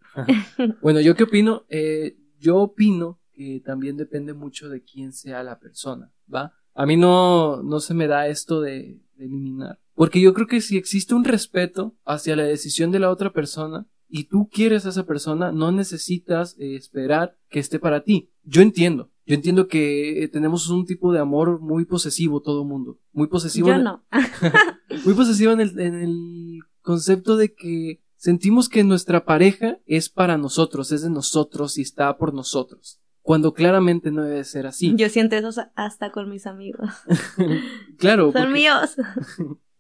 [0.82, 1.63] Bueno, ¿yo qué opino?
[1.69, 6.54] Eh, yo opino que también depende mucho de quién sea la persona, ¿va?
[6.74, 9.80] A mí no, no se me da esto de, de eliminar.
[9.94, 13.88] Porque yo creo que si existe un respeto hacia la decisión de la otra persona
[14.08, 18.32] y tú quieres a esa persona, no necesitas eh, esperar que esté para ti.
[18.44, 19.12] Yo entiendo.
[19.26, 23.00] Yo entiendo que eh, tenemos un tipo de amor muy posesivo todo mundo.
[23.14, 23.68] Muy posesivo.
[23.68, 24.06] Yo en- no.
[25.06, 30.38] muy posesiva en el, en el concepto de que sentimos que nuestra pareja es para
[30.38, 33.00] nosotros, es de nosotros y está por nosotros.
[33.22, 34.94] Cuando claramente no debe ser así.
[34.98, 36.90] Yo siento eso hasta con mis amigos.
[37.98, 38.32] claro.
[38.32, 38.96] Son porque- míos.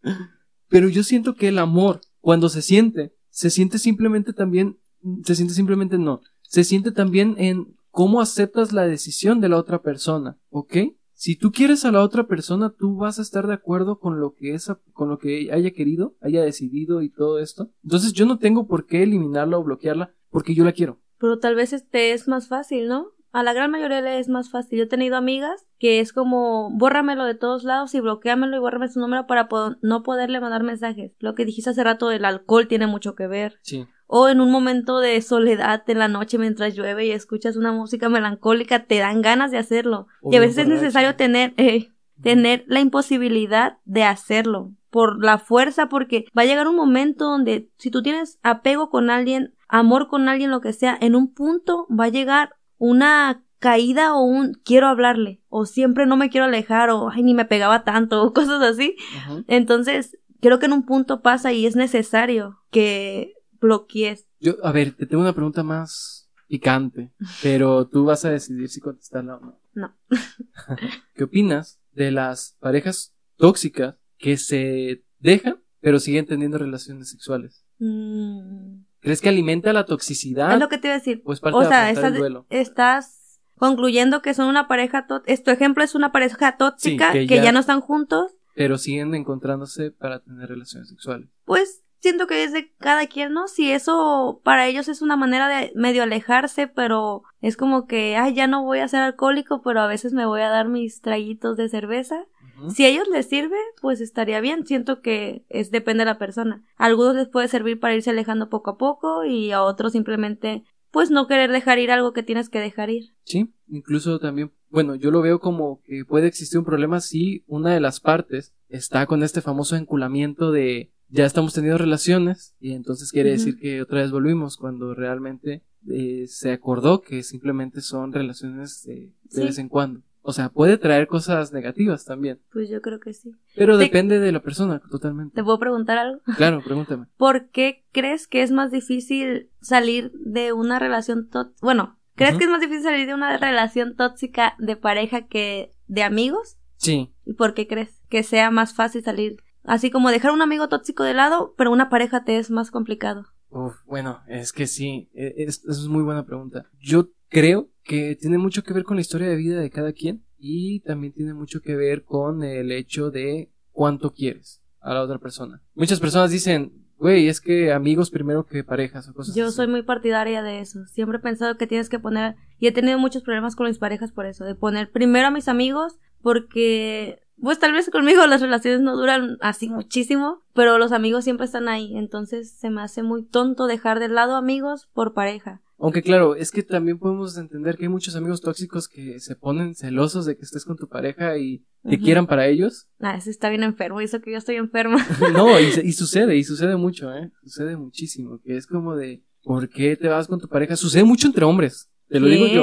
[0.67, 4.79] pero yo siento que el amor, cuando se siente, se siente simplemente también,
[5.23, 9.81] se siente simplemente no, se siente también en cómo aceptas la decisión de la otra
[9.81, 10.77] persona, ¿ok?
[11.13, 14.33] Si tú quieres a la otra persona, tú vas a estar de acuerdo con lo
[14.33, 17.69] que esa, con lo que haya querido, haya decidido y todo esto.
[17.83, 20.99] Entonces yo no tengo por qué eliminarla o bloquearla porque yo la quiero.
[21.19, 23.09] Pero tal vez este es más fácil, ¿no?
[23.33, 24.77] A la gran mayoría le es más fácil.
[24.79, 28.89] Yo he tenido amigas que es como bórramelo de todos lados y bloqueamelo y bórrame
[28.89, 31.13] su número para po- no poderle mandar mensajes.
[31.19, 33.59] Lo que dijiste hace rato del alcohol tiene mucho que ver.
[33.61, 33.87] Sí.
[34.07, 38.09] O en un momento de soledad en la noche mientras llueve y escuchas una música
[38.09, 40.07] melancólica, te dan ganas de hacerlo.
[40.29, 41.87] Y a veces es necesario tener, eh,
[42.21, 47.69] tener la imposibilidad de hacerlo por la fuerza porque va a llegar un momento donde
[47.77, 51.87] si tú tienes apego con alguien, amor con alguien, lo que sea, en un punto
[51.89, 56.89] va a llegar una caída o un quiero hablarle o siempre no me quiero alejar
[56.89, 58.95] o ay ni me pegaba tanto o cosas así.
[59.15, 59.43] Ajá.
[59.47, 64.27] Entonces, creo que en un punto pasa y es necesario que bloquees.
[64.39, 67.11] Yo, a ver, te tengo una pregunta más picante,
[67.43, 69.59] pero tú vas a decidir si contestarla o no.
[69.73, 69.95] No.
[71.13, 77.63] ¿Qué opinas de las parejas tóxicas que se dejan, pero siguen teniendo relaciones sexuales?
[77.77, 80.53] Mm, ¿Crees que alimenta la toxicidad?
[80.53, 81.21] es lo que te iba a decir.
[81.25, 82.45] ¿O es parte O de sea, afrontar estás, el duelo?
[82.49, 85.43] estás concluyendo que son una pareja tóxica.
[85.43, 87.51] Tu ejemplo es una pareja tóxica que que, ya- ya...
[87.51, 88.31] no están juntos.
[88.55, 91.29] Pero siguen encontrándose para tener relaciones sexuales.
[91.45, 93.47] Pues siento que es de cada quien, ¿no?
[93.47, 98.33] Si eso para ellos es una manera de medio alejarse, pero es como que, ay,
[98.33, 101.55] ya no voy a ser alcohólico, pero a veces me voy a dar mis traguitos
[101.57, 102.25] de cerveza.
[102.69, 104.65] Si a ellos les sirve, pues estaría bien.
[104.65, 106.63] Siento que es depende de la persona.
[106.77, 110.63] A algunos les puede servir para irse alejando poco a poco y a otros simplemente
[110.91, 113.13] pues no querer dejar ir algo que tienes que dejar ir.
[113.23, 117.73] Sí, incluso también, bueno, yo lo veo como que puede existir un problema si una
[117.73, 123.11] de las partes está con este famoso enculamiento de ya estamos teniendo relaciones y entonces
[123.11, 128.83] quiere decir que otra vez volvimos cuando realmente eh, se acordó que simplemente son relaciones
[128.83, 129.41] de, de Sí.
[129.43, 130.01] vez en cuando.
[130.23, 132.39] O sea, puede traer cosas negativas también.
[132.53, 133.31] Pues yo creo que sí.
[133.55, 135.33] Pero Te- depende de la persona, totalmente.
[135.35, 136.21] ¿Te puedo preguntar algo?
[136.37, 137.07] Claro, pregúntame.
[137.17, 141.57] ¿Por qué crees que es más difícil salir de una relación tóxica?
[141.61, 146.03] Bueno, ¿crees que es más difícil salir de una relación tóxica de pareja que de
[146.03, 146.57] amigos?
[146.77, 147.13] Sí.
[147.25, 149.37] ¿Y por qué crees que sea más fácil salir?
[149.63, 153.25] Así como dejar un amigo tóxico de lado, pero una pareja te es más complicado.
[153.49, 156.65] Uf, bueno, es que sí, e- es, es muy buena pregunta.
[156.79, 160.23] Yo creo que tiene mucho que ver con la historia de vida de cada quien
[160.37, 165.17] y también tiene mucho que ver con el hecho de cuánto quieres a la otra
[165.17, 165.63] persona.
[165.73, 169.55] Muchas personas dicen, güey, es que amigos primero que parejas o cosas Yo así.
[169.55, 170.85] soy muy partidaria de eso.
[170.87, 174.11] Siempre he pensado que tienes que poner, y he tenido muchos problemas con mis parejas
[174.11, 178.81] por eso, de poner primero a mis amigos, porque, pues tal vez conmigo las relaciones
[178.81, 181.95] no duran así muchísimo, pero los amigos siempre están ahí.
[181.97, 185.61] Entonces se me hace muy tonto dejar de lado amigos por pareja.
[185.77, 189.73] Aunque claro, es que también podemos entender que hay muchos amigos tóxicos que se ponen
[189.73, 192.87] celosos de que estés con tu pareja y te quieran para ellos.
[192.99, 195.03] Ah, ese está bien enfermo, y eso que yo estoy enferma.
[195.33, 197.31] No, y, y sucede, y sucede mucho, ¿eh?
[197.41, 200.75] Sucede muchísimo, que es como de, ¿por qué te vas con tu pareja?
[200.75, 202.61] Sucede mucho entre hombres, te lo digo yo.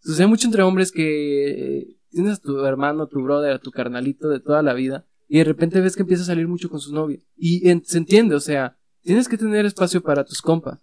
[0.00, 4.40] Sucede mucho entre hombres que tienes a tu hermano, tu brother, a tu carnalito de
[4.40, 7.20] toda la vida, y de repente ves que empieza a salir mucho con su novia.
[7.36, 10.80] Y en- se entiende, o sea, tienes que tener espacio para tus compas.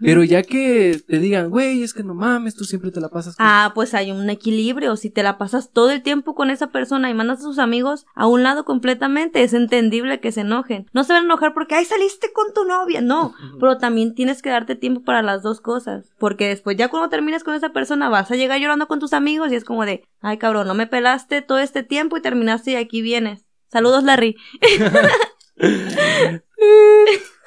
[0.00, 3.36] Pero ya que te digan, güey, es que no mames, tú siempre te la pasas
[3.36, 3.46] con...
[3.46, 4.96] Ah, pues hay un equilibrio.
[4.96, 8.04] Si te la pasas todo el tiempo con esa persona y mandas a tus amigos
[8.14, 10.86] a un lado completamente, es entendible que se enojen.
[10.92, 13.00] No se van a enojar porque, ay, saliste con tu novia.
[13.00, 16.12] No, pero también tienes que darte tiempo para las dos cosas.
[16.18, 19.52] Porque después, ya cuando termines con esa persona, vas a llegar llorando con tus amigos
[19.52, 22.76] y es como de, ay, cabrón, no me pelaste todo este tiempo y terminaste y
[22.76, 23.46] aquí vienes.
[23.68, 24.36] Saludos, Larry.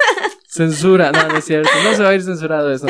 [0.47, 2.87] Censura, no, no es cierto, no se va a ir censurado eso.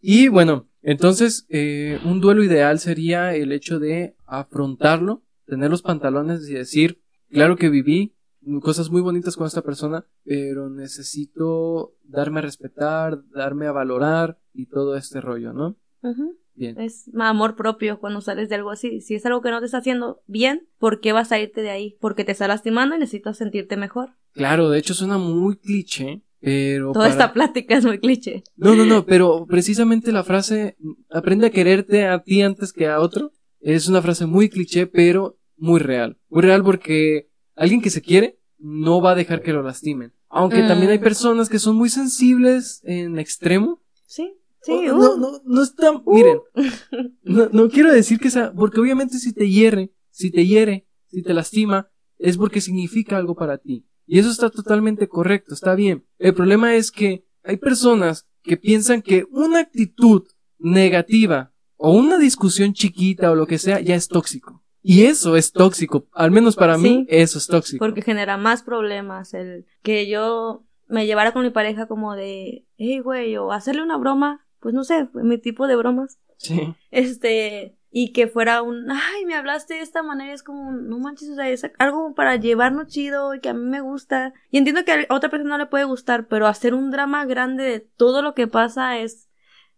[0.00, 6.48] Y bueno, entonces eh, un duelo ideal sería el hecho de afrontarlo, tener los pantalones
[6.48, 7.00] y decir,
[7.30, 8.14] claro que viví
[8.60, 14.66] cosas muy bonitas con esta persona, pero necesito darme a respetar, darme a valorar y
[14.66, 15.76] todo este rollo, ¿no?
[16.02, 16.36] Ujú.
[16.62, 16.80] Bien.
[16.80, 19.00] Es amor propio cuando sales de algo así.
[19.00, 21.70] Si es algo que no te está haciendo bien, ¿por qué vas a irte de
[21.70, 21.96] ahí?
[22.00, 24.10] Porque te está lastimando y necesitas sentirte mejor.
[24.32, 26.92] Claro, de hecho suena muy cliché, pero...
[26.92, 28.44] Toda para- esta plática es muy cliché.
[28.56, 30.76] No, no, no, pero precisamente la frase
[31.10, 35.38] aprende a quererte a ti antes que a otro es una frase muy cliché, pero
[35.56, 36.16] muy real.
[36.28, 40.12] Muy real porque alguien que se quiere no va a dejar que lo lastimen.
[40.28, 40.68] Aunque Mm.
[40.68, 43.82] también hay personas que son muy sensibles en extremo.
[44.06, 44.32] Sí,
[44.62, 44.72] sí.
[44.88, 44.98] Oh, uh.
[44.98, 46.38] No, no, no está, miren,
[47.22, 51.22] no, no quiero decir que sea, porque obviamente si te hiere, si te hiere, si
[51.22, 53.86] te lastima, es porque significa algo para ti.
[54.06, 56.06] Y eso está totalmente correcto, está bien.
[56.18, 60.24] El problema es que hay personas que piensan que una actitud
[60.58, 64.62] negativa o una discusión chiquita o lo que sea ya es tóxico.
[64.82, 67.84] Y eso es tóxico, al menos para mí eso es tóxico.
[67.84, 69.32] Porque genera más problemas.
[69.32, 73.96] El que yo me llevara con mi pareja como de, hey, güey, o hacerle una
[73.96, 74.44] broma.
[74.62, 76.18] Pues no sé, mi tipo de bromas.
[76.38, 76.74] Sí.
[76.92, 81.28] Este, y que fuera un, ay, me hablaste de esta manera, es como, no manches,
[81.30, 84.32] o sea, es algo para llevarnos chido y que a mí me gusta.
[84.50, 87.64] Y entiendo que a otra persona no le puede gustar, pero hacer un drama grande
[87.64, 89.28] de todo lo que pasa es,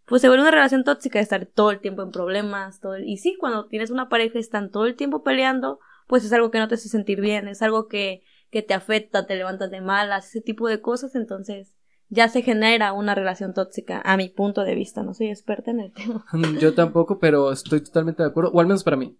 [0.04, 3.08] pues se vuelve una relación tóxica de estar todo el tiempo en problemas, todo el-
[3.08, 6.50] y sí, cuando tienes una pareja y están todo el tiempo peleando, pues es algo
[6.50, 9.80] que no te hace sentir bien, es algo que, que te afecta, te levantas de
[9.80, 11.74] malas, ese tipo de cosas, entonces
[12.14, 15.80] ya se genera una relación tóxica, a mi punto de vista, no soy experta en
[15.80, 16.24] el tema.
[16.60, 19.16] Yo tampoco, pero estoy totalmente de acuerdo, o al menos para mí.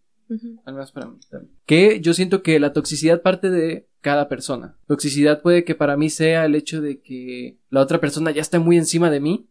[0.64, 1.52] Al menos para mí también.
[1.66, 4.78] Que yo siento que la toxicidad parte de cada persona.
[4.86, 8.58] Toxicidad puede que para mí sea el hecho de que la otra persona ya está
[8.58, 9.50] muy encima de mí.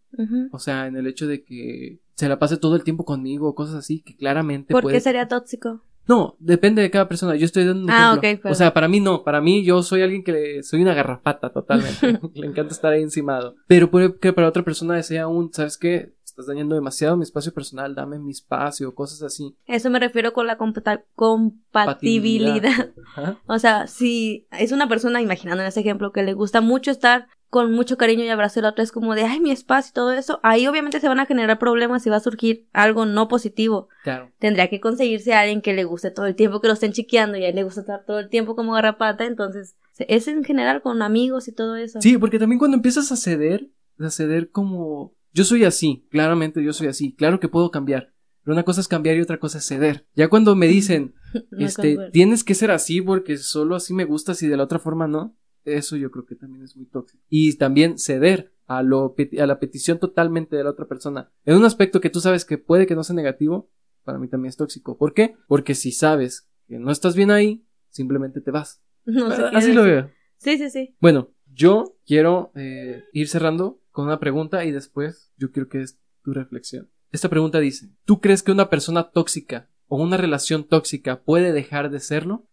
[0.52, 3.76] O sea, en el hecho de que se la pase todo el tiempo conmigo cosas
[3.76, 4.96] así que claramente ¿Por puede...
[4.96, 5.84] qué sería tóxico?
[6.08, 7.36] No, depende de cada persona.
[7.36, 8.52] Yo estoy dando un Ah, ejemplo.
[8.52, 9.24] O sea, para mí no.
[9.24, 12.20] Para mí yo soy alguien que le- soy una garrapata totalmente.
[12.34, 13.56] le encanta estar ahí encimado.
[13.68, 16.14] Pero puede que para otra persona sea un, ¿sabes qué?
[16.26, 19.56] Estás dañando demasiado mi espacio personal, dame mi espacio, cosas así.
[19.68, 22.90] Eso me refiero con la compatibilidad.
[23.16, 23.38] Ajá.
[23.46, 27.28] O sea, si es una persona, imaginando en ese ejemplo, que le gusta mucho estar
[27.54, 29.94] con mucho cariño y abrazo y la otra es como de, ay, mi espacio y
[29.94, 33.28] todo eso, ahí obviamente se van a generar problemas y va a surgir algo no
[33.28, 33.90] positivo.
[34.04, 34.32] Claro.
[34.40, 37.38] Tendría que conseguirse a alguien que le guste todo el tiempo que lo estén chiqueando
[37.38, 40.82] y a él le gusta estar todo el tiempo como garrapata, entonces es en general
[40.82, 42.02] con amigos y todo eso.
[42.02, 46.74] Sí, porque también cuando empiezas a ceder, a ceder como yo soy así, claramente yo
[46.74, 49.68] soy así, claro que puedo cambiar, pero una cosa es cambiar y otra cosa es
[49.68, 50.08] ceder.
[50.16, 51.14] Ya cuando me dicen,
[51.52, 52.12] No este, concuerdo.
[52.12, 55.36] tienes que ser así porque solo así me gustas y de la otra forma no,
[55.66, 57.24] eso yo creo que también es muy tóxico.
[57.30, 61.66] Y también ceder a, lo, a la petición totalmente de la otra persona, en un
[61.66, 63.70] aspecto que tú sabes que puede que no sea negativo,
[64.04, 64.98] para mí también es tóxico.
[64.98, 65.36] ¿Por qué?
[65.48, 68.82] Porque si sabes que no estás bien ahí, simplemente te vas.
[69.06, 70.10] No sé qué Así lo veo.
[70.38, 70.96] Sí, sí, sí.
[71.00, 76.00] Bueno, yo quiero eh, ir cerrando con una pregunta y después yo quiero que es
[76.24, 76.90] tu reflexión.
[77.12, 81.92] Esta pregunta dice, ¿tú crees que una persona tóxica o una relación tóxica puede dejar
[81.92, 82.48] de serlo?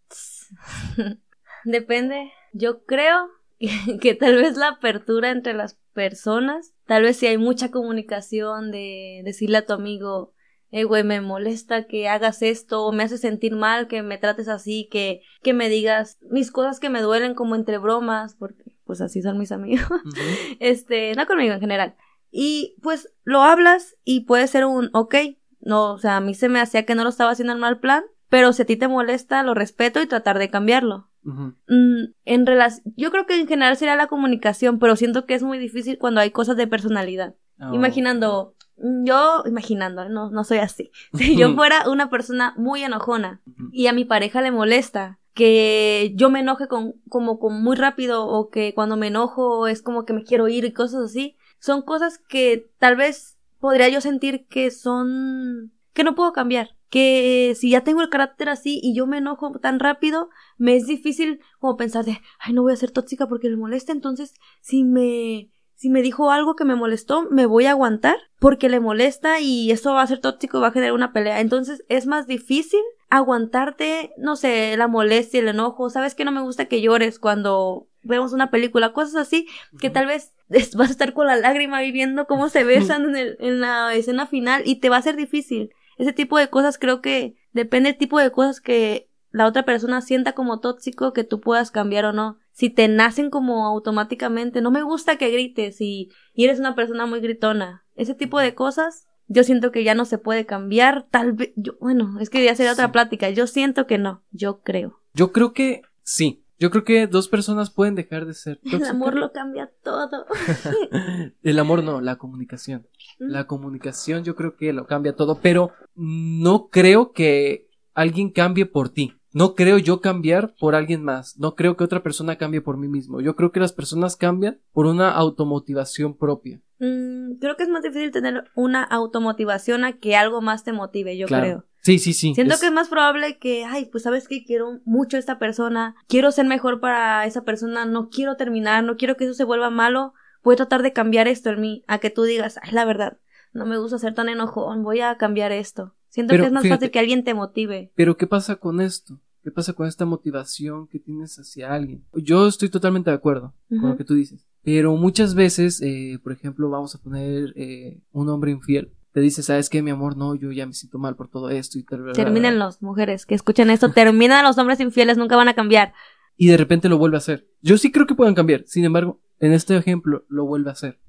[1.64, 2.30] Depende.
[2.52, 3.28] Yo creo
[3.58, 3.68] que,
[4.00, 9.22] que tal vez la apertura entre las personas, tal vez si hay mucha comunicación de
[9.24, 10.32] decirle a tu amigo,
[10.72, 14.48] eh, güey, me molesta que hagas esto, o me hace sentir mal que me trates
[14.48, 19.00] así, que, que me digas mis cosas que me duelen como entre bromas, porque pues
[19.00, 19.86] así son mis amigos.
[20.60, 21.96] Este, no conmigo en general.
[22.30, 25.14] Y pues lo hablas y puede ser un, ok,
[25.60, 27.80] no, o sea, a mí se me hacía que no lo estaba haciendo en mal
[27.80, 31.09] plan, pero si a ti te molesta, lo respeto y tratar de cambiarlo.
[31.24, 31.54] Ujú.
[31.68, 35.42] Mm, en relación, yo creo que en general sería la comunicación, pero siento que es
[35.42, 37.34] muy difícil cuando hay cosas de personalidad.
[37.58, 40.90] Ah, Imaginando, mm, yo, imaginando, no, no soy así.
[41.14, 43.42] Si yo fuera una persona muy enojona
[43.72, 48.26] y a mi pareja le molesta que yo me enoje con, como, con muy rápido
[48.26, 51.82] o que cuando me enojo es como que me quiero ir y cosas así, son
[51.82, 56.76] cosas que tal vez podría yo sentir que son, que no puedo cambiar.
[56.90, 60.28] Que si ya tengo el carácter así y yo me enojo tan rápido,
[60.58, 63.92] me es difícil como pensar de, ay, no voy a ser tóxica porque me molesta,
[63.92, 68.68] entonces si me, si me dijo algo que me molestó, me voy a aguantar porque
[68.68, 71.40] le molesta y eso va a ser tóxico y va a generar una pelea.
[71.40, 75.90] Entonces es más difícil aguantarte, no sé, la molestia, el enojo.
[75.90, 79.46] Sabes que no me gusta que llores cuando vemos una película, cosas así
[79.78, 80.32] que tal vez
[80.76, 84.26] vas a estar con la lágrima viviendo cómo se besan en, el- en la escena
[84.26, 85.70] final y te va a ser difícil.
[86.00, 90.00] Ese tipo de cosas creo que depende del tipo de cosas que la otra persona
[90.00, 92.38] sienta como tóxico que tú puedas cambiar o no.
[92.52, 97.04] Si te nacen como automáticamente, no me gusta que grites y, y eres una persona
[97.04, 97.84] muy gritona.
[97.96, 101.06] Ese tipo de cosas, yo siento que ya no se puede cambiar.
[101.10, 103.28] Tal vez, yo, bueno, es que ya sería otra plática.
[103.28, 105.02] Yo siento que no, yo creo.
[105.12, 106.46] Yo creo que sí.
[106.60, 110.26] Yo creo que dos personas pueden dejar de ser El amor lo cambia todo.
[111.42, 112.86] El amor no, la comunicación.
[113.18, 118.90] La comunicación yo creo que lo cambia todo, pero no creo que alguien cambie por
[118.90, 119.14] ti.
[119.32, 121.38] No creo yo cambiar por alguien más.
[121.38, 123.20] No creo que otra persona cambie por mí mismo.
[123.20, 126.60] Yo creo que las personas cambian por una automotivación propia.
[126.78, 131.16] Mm, creo que es más difícil tener una automotivación a que algo más te motive,
[131.16, 131.42] yo Claro.
[131.44, 131.64] creo.
[131.82, 132.34] Sí, sí, sí.
[132.34, 135.38] Siento Es- que es más probable que, ay, pues sabes que quiero mucho a esta
[135.38, 139.44] persona, quiero ser mejor para esa persona, no quiero terminar, no quiero que eso se
[139.44, 140.12] vuelva malo,
[140.42, 143.18] voy a tratar de cambiar esto en mí, a que tú digas, ay, la verdad,
[143.52, 145.94] no me gusta ser tan enojón, voy a cambiar esto.
[146.08, 147.92] Siento Pero que es más fíjate- fácil que alguien te motive.
[147.94, 149.20] Pero ¿qué pasa con esto?
[149.42, 152.04] ¿Qué pasa con esta motivación que tienes hacia alguien?
[152.12, 154.46] Yo estoy totalmente de acuerdo con lo que tú dices.
[154.62, 158.92] Pero muchas veces, eh, por ejemplo, vamos a poner eh, un hombre infiel.
[159.12, 160.16] Te dice, ¿sabes qué, mi amor?
[160.16, 162.12] No, yo ya me siento mal por todo esto y tal.
[162.12, 165.92] Terminen los mujeres que escuchen esto, terminan los hombres infieles, nunca van a cambiar.
[166.36, 167.48] Y de repente lo vuelve a hacer.
[167.60, 168.64] Yo sí creo que puedan cambiar.
[168.66, 171.00] Sin embargo, en este ejemplo, lo vuelve a hacer.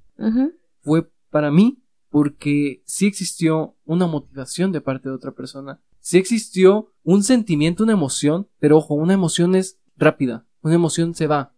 [0.81, 5.79] Fue para mí porque sí existió una motivación de parte de otra persona.
[5.99, 10.45] Sí existió un sentimiento, una emoción, pero ojo, una emoción es rápida.
[10.61, 11.53] Una emoción se va.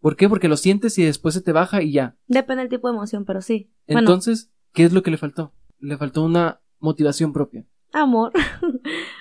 [0.00, 0.28] ¿Por qué?
[0.28, 2.16] Porque lo sientes y después se te baja y ya.
[2.26, 3.70] Depende del tipo de emoción, pero sí.
[3.86, 5.52] Bueno, Entonces, ¿qué es lo que le faltó?
[5.78, 7.64] Le faltó una motivación propia.
[7.92, 8.32] amor.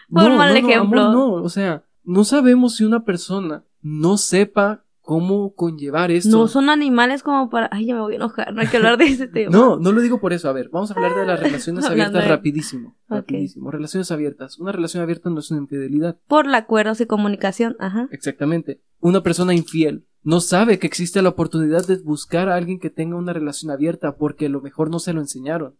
[0.10, 1.02] Por No, mal no, no, ejemplo.
[1.02, 6.30] amor, no, o sea, no sabemos si una persona no sepa cómo conllevar esto.
[6.30, 7.68] No son animales como para.
[7.72, 8.54] Ay, ya me voy a enojar.
[8.54, 9.52] No hay que hablar de ese tema.
[9.52, 10.48] No, no lo digo por eso.
[10.50, 12.90] A ver, vamos a hablar de las relaciones abiertas de- rapidísimo.
[13.10, 13.18] Ok.
[13.18, 13.72] Rapidísimo.
[13.72, 14.60] Relaciones abiertas.
[14.60, 16.18] Una relación abierta no es una infidelidad.
[16.28, 17.76] Por la acuerdos y comunicación.
[17.80, 18.08] Ajá.
[18.12, 18.82] Exactamente.
[19.00, 23.16] Una persona infiel no sabe que existe la oportunidad de buscar a alguien que tenga
[23.16, 25.76] una relación abierta porque a lo mejor no se lo enseñaron.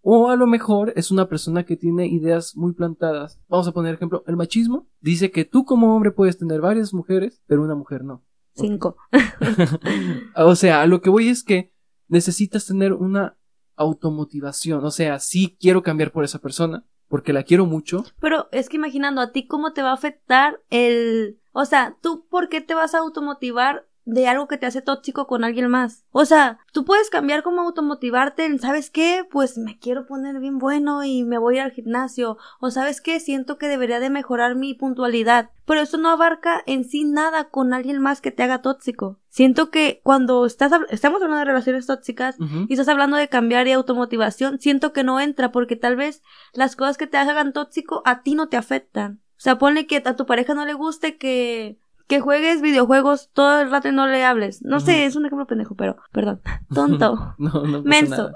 [0.00, 3.40] O a lo mejor es una persona que tiene ideas muy plantadas.
[3.48, 7.42] Vamos a poner ejemplo, el machismo dice que tú como hombre puedes tener varias mujeres,
[7.46, 8.24] pero una mujer no.
[8.54, 8.96] Cinco.
[10.36, 11.72] O sea, a lo que voy es que
[12.08, 13.36] necesitas tener una
[13.76, 14.84] automotivación.
[14.84, 18.04] O sea, sí quiero cambiar por esa persona, porque la quiero mucho.
[18.20, 21.38] Pero es que imaginando a ti cómo te va a afectar el.
[21.52, 25.26] O sea, tú, ¿por qué te vas a automotivar de algo que te hace tóxico
[25.26, 26.04] con alguien más?
[26.12, 29.26] O sea, tú puedes cambiar como automotivarte en, ¿sabes qué?
[29.30, 32.38] Pues me quiero poner bien bueno y me voy al gimnasio.
[32.58, 33.20] O ¿sabes qué?
[33.20, 35.50] Siento que debería de mejorar mi puntualidad.
[35.66, 39.18] Pero eso no abarca en sí nada con alguien más que te haga tóxico.
[39.28, 42.36] Siento que cuando estás, estamos hablando de relaciones tóxicas,
[42.68, 46.22] y estás hablando de cambiar y automotivación, siento que no entra porque tal vez
[46.54, 49.20] las cosas que te hagan tóxico a ti no te afectan.
[49.32, 51.78] O sea, ponle que a tu pareja no le guste que
[52.08, 54.62] que juegues videojuegos todo el rato y no le hables.
[54.62, 56.40] No sé, es un ejemplo pendejo, pero, perdón.
[56.74, 57.34] Tonto.
[57.38, 58.32] no, no Menso.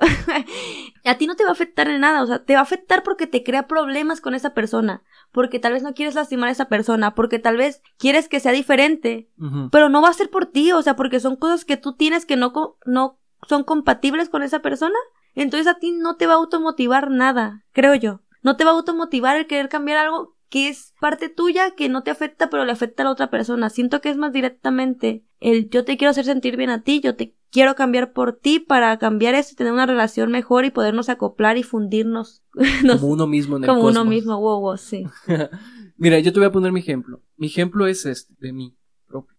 [1.04, 3.02] a ti no te va a afectar en nada, o sea, te va a afectar
[3.02, 5.02] porque te crea problemas con esa persona,
[5.32, 8.52] porque tal vez no quieres lastimar a esa persona, porque tal vez quieres que sea
[8.52, 9.28] diferente,
[9.70, 12.26] pero no va a ser por ti, o sea, porque son cosas que tú tienes
[12.26, 13.18] que no, co- no
[13.48, 14.94] son compatibles con esa persona,
[15.34, 18.20] entonces a ti no te va a automotivar nada, creo yo.
[18.42, 22.02] No te va a automotivar el querer cambiar algo que es parte tuya, que no
[22.02, 23.70] te afecta, pero le afecta a la otra persona.
[23.70, 27.16] Siento que es más directamente el yo te quiero hacer sentir bien a ti, yo
[27.16, 31.08] te quiero cambiar por ti para cambiar eso y tener una relación mejor y podernos
[31.08, 32.42] acoplar y fundirnos
[32.84, 34.06] nos- Como uno mismo en el como uno cosmos.
[34.06, 35.04] mismo, wow, wow, sí.
[35.96, 37.22] Mira, yo te voy a poner mi ejemplo.
[37.36, 38.76] Mi ejemplo es este, de mí,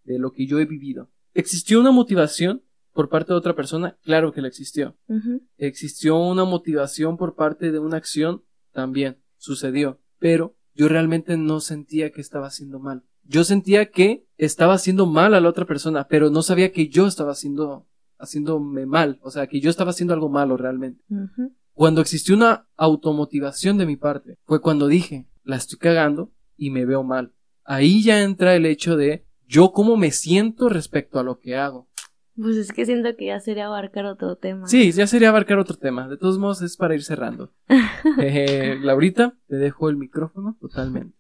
[0.06, 1.12] de lo que yo he vivido.
[1.36, 3.98] ¿Existió una motivación por parte de otra persona?
[4.04, 4.98] Claro que la existió.
[5.58, 12.12] Existió una motivación por parte de una acción, también sucedió, pero yo realmente no sentía
[12.12, 13.04] que estaba haciendo mal.
[13.24, 17.08] Yo sentía que estaba haciendo mal a la otra persona, pero no sabía que yo
[17.08, 17.88] estaba haciendo
[18.24, 21.04] haciéndome mal, o sea, que yo estaba haciendo algo malo realmente.
[21.74, 26.86] Cuando existió una automotivación de mi parte, fue cuando dije, la estoy cagando y me
[26.86, 27.34] veo mal.
[27.66, 31.90] Ahí ya entra el hecho de yo cómo me siento respecto a lo que hago.
[32.36, 34.68] Pues es que siento que ya sería abarcar otro tema.
[34.68, 36.08] Sí, ya sería abarcar otro tema.
[36.08, 37.52] De todos modos, es para ir cerrando.
[38.20, 41.16] Eh, Laurita, te dejo el micrófono totalmente.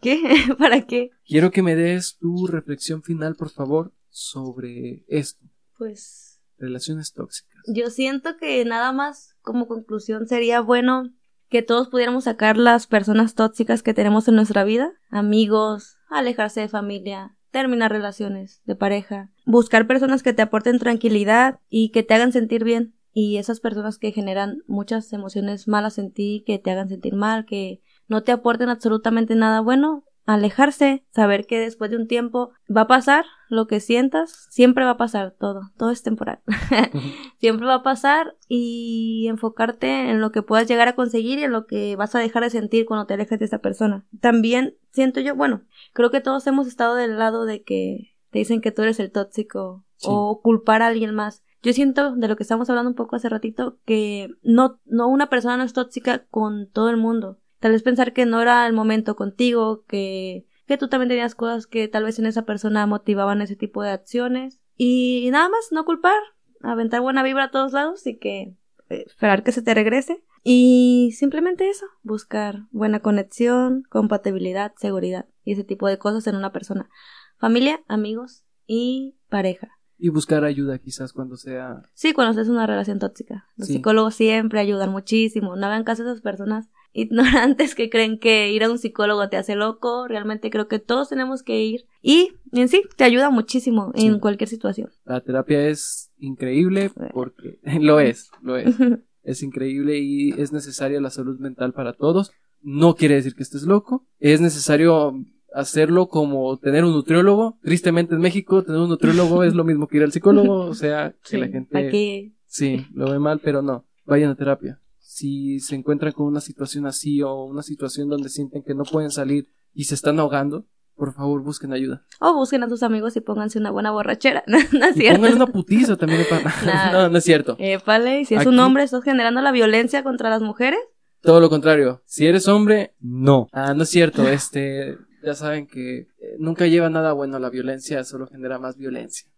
[0.00, 0.20] ¿Qué?
[0.58, 1.10] ¿Para qué?
[1.24, 5.44] Quiero que me des tu reflexión final, por favor, sobre esto.
[5.78, 7.60] Pues Relaciones tóxicas.
[7.66, 11.10] yo siento que nada más como conclusión sería bueno
[11.48, 16.68] que todos pudiéramos sacar las personas tóxicas que tenemos en nuestra vida, amigos, alejarse de
[16.68, 22.32] familia, terminar relaciones de pareja, buscar personas que te aporten tranquilidad y que te hagan
[22.32, 26.88] sentir bien y esas personas que generan muchas emociones malas en ti, que te hagan
[26.88, 32.06] sentir mal, que no te aporten absolutamente nada bueno, alejarse, saber que después de un
[32.06, 36.40] tiempo va a pasar lo que sientas, siempre va a pasar todo, todo es temporal.
[37.38, 41.52] siempre va a pasar y enfocarte en lo que puedas llegar a conseguir y en
[41.52, 44.06] lo que vas a dejar de sentir cuando te alejes de esa persona.
[44.20, 45.62] También siento yo, bueno,
[45.92, 49.12] creo que todos hemos estado del lado de que te dicen que tú eres el
[49.12, 50.08] tóxico Sí.
[50.10, 51.44] o culpar a alguien más.
[51.62, 55.28] Yo siento, de lo que estamos hablando un poco hace ratito, que no, no una
[55.30, 57.38] persona no es tóxica con todo el mundo.
[57.62, 61.68] Tal vez pensar que no era el momento contigo, que, que tú también tenías cosas
[61.68, 64.58] que tal vez en esa persona motivaban ese tipo de acciones.
[64.76, 66.18] Y nada más, no culpar,
[66.60, 68.56] aventar buena vibra a todos lados y que
[68.88, 70.24] eh, esperar que se te regrese.
[70.42, 76.50] Y simplemente eso, buscar buena conexión, compatibilidad, seguridad y ese tipo de cosas en una
[76.50, 76.90] persona.
[77.38, 79.68] Familia, amigos y pareja.
[79.98, 81.82] Y buscar ayuda quizás cuando sea...
[81.94, 83.46] Sí, cuando en una relación tóxica.
[83.54, 83.74] Los Sí.
[83.74, 85.54] psicólogos siempre ayudan muchísimo.
[85.54, 89.36] No hagan caso a esas personas ignorantes que creen que ir a un psicólogo te
[89.36, 90.06] hace loco.
[90.08, 91.86] Realmente creo que todos tenemos que ir.
[92.02, 94.06] Y en sí, te ayuda muchísimo Sí.
[94.06, 94.90] en cualquier situación.
[95.04, 98.74] La terapia es increíble porque lo es, lo es.
[99.24, 102.32] Es increíble y es necesaria la salud mental para todos.
[102.60, 104.04] No quiere decir que estés loco.
[104.18, 105.14] Es necesario
[105.54, 107.56] hacerlo como tener un nutriólogo.
[107.62, 110.62] Tristemente en México tener un nutriólogo es lo mismo que ir al psicólogo.
[110.66, 111.86] O sea, que la gente...
[111.86, 113.86] Aquí, Sí, lo ve mal, pero no.
[114.06, 114.80] Vayan a terapia.
[115.14, 119.10] Si se encuentran con una situación así o una situación donde sienten que no pueden
[119.10, 120.64] salir y se están ahogando,
[120.96, 122.02] por favor busquen ayuda.
[122.18, 124.42] o busquen a tus amigos y pónganse una buena borrachera.
[124.46, 125.20] no, no es Y cierto.
[125.20, 126.22] pongan una putiza también.
[126.64, 126.92] Nah.
[126.92, 127.56] no, no es cierto.
[127.58, 130.80] Épale, y si es Aquí- un hombre, estás generando la violencia contra las mujeres.
[131.20, 132.00] Todo lo contrario.
[132.06, 133.48] Si eres hombre, no.
[133.52, 134.26] Ah, no es cierto.
[134.26, 136.08] Este, ya saben que eh,
[136.38, 139.28] nunca lleva nada bueno la violencia, solo genera más violencia.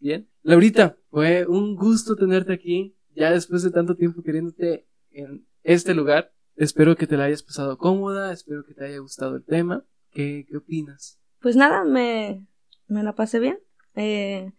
[0.00, 0.26] Bien.
[0.42, 2.96] Laurita, fue un gusto tenerte aquí.
[3.14, 6.32] Ya después de tanto tiempo queriéndote en este lugar.
[6.56, 8.32] Espero que te la hayas pasado cómoda.
[8.32, 9.84] Espero que te haya gustado el tema.
[10.12, 11.18] ¿Qué, qué opinas?
[11.40, 12.46] Pues nada, me,
[12.88, 13.58] me la pasé bien.
[13.94, 14.52] Eh,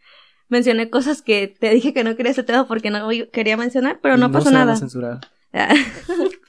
[0.48, 4.18] mencioné cosas que te dije que no quería ese tema porque no quería mencionar, pero
[4.18, 4.78] no, pasó se van a nada.
[4.78, 5.20] censurar.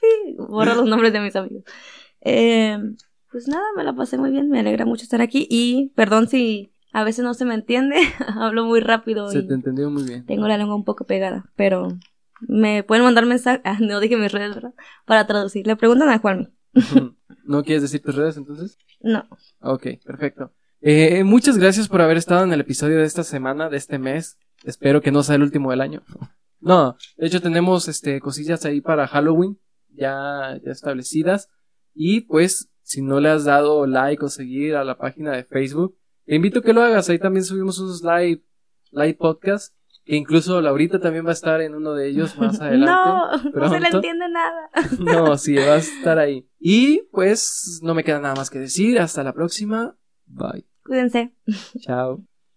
[0.03, 1.63] Sí, Borro los nombres de mis amigos.
[2.21, 2.77] Eh,
[3.31, 4.49] pues nada, me la pasé muy bien.
[4.49, 5.47] Me alegra mucho estar aquí.
[5.49, 7.95] Y perdón si a veces no se me entiende.
[8.39, 10.25] Hablo muy rápido Se y te entendió muy bien.
[10.25, 11.45] tengo la lengua un poco pegada.
[11.55, 11.87] Pero
[12.47, 13.61] me pueden mandar mensajes.
[13.65, 14.73] Ah, no dije mis redes, ¿verdad?
[15.05, 15.65] Para traducir.
[15.67, 16.47] Le preguntan a Juanmi.
[17.45, 18.77] ¿No quieres decir tus redes entonces?
[19.01, 19.27] No.
[19.61, 20.53] Ok, perfecto.
[20.81, 24.37] Eh, muchas gracias por haber estado en el episodio de esta semana, de este mes.
[24.63, 26.03] Espero que no sea el último del año.
[26.65, 31.49] No, de hecho tenemos este cosillas ahí para Halloween ya, ya establecidas.
[31.93, 35.97] Y pues, si no le has dado like o seguir a la página de Facebook,
[36.25, 37.09] te invito a que lo hagas.
[37.09, 38.43] Ahí también subimos unos live,
[38.91, 39.75] live podcasts.
[40.05, 42.91] Incluso Laurita también va a estar en uno de ellos más adelante.
[42.91, 44.69] no, no se le entiende nada.
[44.99, 46.47] No, sí, va a estar ahí.
[46.59, 48.99] Y pues no me queda nada más que decir.
[48.99, 49.95] Hasta la próxima.
[50.25, 50.65] Bye.
[50.83, 51.33] Cuídense.
[51.79, 52.23] Chao.